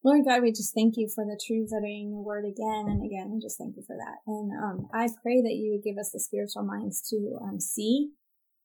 Lord 0.05 0.25
God, 0.25 0.43
we 0.43 0.53
just 0.53 0.75
thank 0.75 0.95
you 0.97 1.09
for 1.13 1.25
the 1.25 1.41
truths 1.45 1.73
that 1.73 1.83
are 1.83 1.87
in 1.87 2.11
your 2.11 2.23
word 2.23 2.45
again 2.45 2.87
and 2.87 3.05
again. 3.05 3.33
We 3.33 3.41
just 3.41 3.59
thank 3.59 3.75
you 3.77 3.83
for 3.87 3.97
that. 3.97 4.19
And 4.27 4.53
um, 4.63 4.89
I 4.95 5.09
pray 5.23 5.41
that 5.43 5.55
you 5.55 5.73
would 5.73 5.83
give 5.83 5.99
us 5.99 6.11
the 6.13 6.21
spiritual 6.21 6.63
minds 6.63 7.01
to 7.11 7.39
um, 7.43 7.59
see 7.59 8.11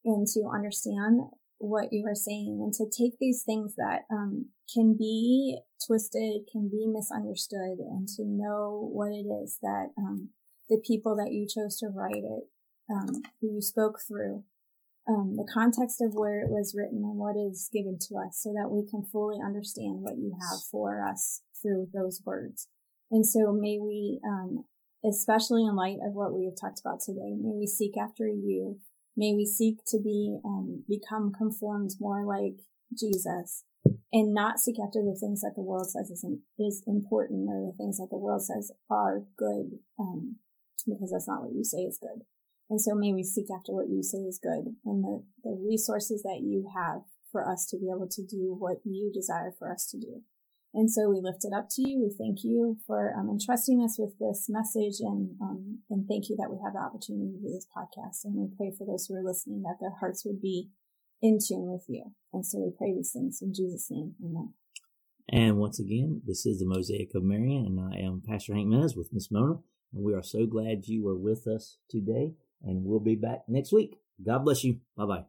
and 0.05 0.27
to 0.27 0.43
understand 0.53 1.21
what 1.61 1.91
you 1.91 2.05
are 2.07 2.15
saying 2.15 2.59
and 2.61 2.73
to 2.73 2.85
take 2.85 3.19
these 3.19 3.43
things 3.45 3.75
that 3.75 4.01
um, 4.11 4.47
can 4.73 4.95
be 4.97 5.59
twisted, 5.85 6.41
can 6.51 6.69
be 6.69 6.87
misunderstood, 6.87 7.77
and 7.79 8.07
to 8.07 8.23
know 8.25 8.89
what 8.91 9.11
it 9.11 9.27
is 9.43 9.57
that 9.61 9.89
um, 9.97 10.29
the 10.69 10.81
people 10.85 11.15
that 11.15 11.31
you 11.31 11.45
chose 11.47 11.77
to 11.77 11.87
write 11.87 12.15
it, 12.15 12.43
um, 12.91 13.21
who 13.39 13.55
you 13.55 13.61
spoke 13.61 13.99
through, 14.07 14.43
um, 15.07 15.35
the 15.35 15.47
context 15.51 16.01
of 16.01 16.13
where 16.13 16.41
it 16.41 16.49
was 16.49 16.75
written 16.75 17.03
and 17.03 17.17
what 17.17 17.35
is 17.35 17.69
given 17.73 17.97
to 17.99 18.15
us 18.15 18.39
so 18.41 18.53
that 18.53 18.69
we 18.69 18.87
can 18.89 19.03
fully 19.11 19.37
understand 19.43 20.01
what 20.01 20.17
you 20.17 20.33
have 20.39 20.59
for 20.71 21.05
us 21.05 21.41
through 21.61 21.87
those 21.93 22.21
words. 22.25 22.67
And 23.11 23.25
so 23.25 23.51
may 23.51 23.77
we, 23.79 24.19
um, 24.25 24.63
especially 25.05 25.65
in 25.65 25.75
light 25.75 25.97
of 26.05 26.13
what 26.13 26.33
we 26.33 26.45
have 26.45 26.55
talked 26.59 26.79
about 26.79 27.01
today, 27.01 27.35
may 27.39 27.53
we 27.53 27.67
seek 27.67 27.97
after 27.97 28.27
you. 28.27 28.79
May 29.15 29.33
we 29.33 29.45
seek 29.45 29.77
to 29.87 29.99
be, 29.99 30.39
um, 30.45 30.83
become 30.87 31.31
conformed 31.31 31.91
more 31.99 32.25
like 32.25 32.63
Jesus 32.97 33.65
and 34.13 34.33
not 34.33 34.59
seek 34.59 34.75
after 34.83 35.01
the 35.01 35.17
things 35.19 35.41
that 35.41 35.53
the 35.55 35.61
world 35.61 35.89
says 35.89 36.09
is, 36.09 36.25
is 36.59 36.83
important 36.87 37.49
or 37.49 37.71
the 37.71 37.77
things 37.77 37.97
that 37.97 38.09
the 38.09 38.17
world 38.17 38.43
says 38.43 38.71
are 38.89 39.23
good, 39.37 39.79
um, 39.99 40.37
because 40.87 41.11
that's 41.11 41.27
not 41.27 41.43
what 41.43 41.53
you 41.53 41.63
say 41.63 41.79
is 41.79 41.99
good. 41.99 42.23
And 42.69 42.79
so 42.79 42.95
may 42.95 43.11
we 43.13 43.23
seek 43.23 43.47
after 43.53 43.73
what 43.73 43.89
you 43.89 44.01
say 44.01 44.19
is 44.19 44.39
good 44.41 44.75
and 44.85 45.03
the, 45.03 45.23
the 45.43 45.57
resources 45.59 46.23
that 46.23 46.39
you 46.41 46.69
have 46.73 47.01
for 47.31 47.47
us 47.49 47.65
to 47.67 47.77
be 47.77 47.89
able 47.89 48.07
to 48.09 48.25
do 48.25 48.55
what 48.57 48.77
you 48.85 49.11
desire 49.13 49.53
for 49.57 49.71
us 49.71 49.87
to 49.91 49.97
do. 49.97 50.21
And 50.73 50.89
so 50.89 51.09
we 51.09 51.19
lift 51.21 51.43
it 51.43 51.51
up 51.55 51.67
to 51.71 51.81
you. 51.81 51.99
We 51.99 52.15
thank 52.17 52.43
you 52.43 52.77
for 52.87 53.13
um, 53.17 53.29
entrusting 53.29 53.83
us 53.83 53.97
with 53.99 54.17
this 54.19 54.47
message 54.47 55.01
and, 55.01 55.31
um, 55.41 55.79
and 55.89 56.07
thank 56.07 56.29
you 56.29 56.37
that 56.37 56.49
we 56.49 56.57
have 56.63 56.73
the 56.73 56.79
opportunity 56.79 57.33
to 57.33 57.39
do 57.39 57.51
this 57.51 57.67
podcast. 57.75 58.23
And 58.23 58.35
we 58.35 58.47
pray 58.55 58.71
for 58.77 58.87
those 58.87 59.05
who 59.05 59.15
are 59.15 59.23
listening 59.23 59.63
that 59.63 59.77
their 59.81 59.95
hearts 59.99 60.23
would 60.25 60.41
be 60.41 60.69
in 61.21 61.39
tune 61.45 61.67
with 61.71 61.85
you. 61.89 62.05
And 62.33 62.45
so 62.45 62.59
we 62.59 62.71
pray 62.77 62.93
these 62.93 63.11
things 63.11 63.39
in 63.41 63.53
Jesus' 63.53 63.91
name. 63.91 64.15
Amen. 64.23 64.53
And 65.29 65.57
once 65.57 65.79
again, 65.79 66.21
this 66.25 66.45
is 66.45 66.59
the 66.59 66.65
Mosaic 66.65 67.15
of 67.15 67.23
Marion, 67.23 67.65
and 67.65 67.79
I 67.79 67.99
am 67.99 68.21
Pastor 68.25 68.53
Hank 68.53 68.67
Meadows 68.67 68.95
with 68.95 69.13
Miss 69.13 69.31
Mona. 69.31 69.59
And 69.93 70.03
we 70.03 70.13
are 70.13 70.23
so 70.23 70.45
glad 70.45 70.87
you 70.87 71.07
are 71.07 71.17
with 71.17 71.47
us 71.47 71.77
today, 71.89 72.33
and 72.63 72.83
we'll 72.83 72.99
be 72.99 73.15
back 73.15 73.43
next 73.47 73.71
week. 73.71 73.97
God 74.25 74.43
bless 74.43 74.63
you. 74.63 74.79
Bye 74.97 75.05
bye. 75.05 75.25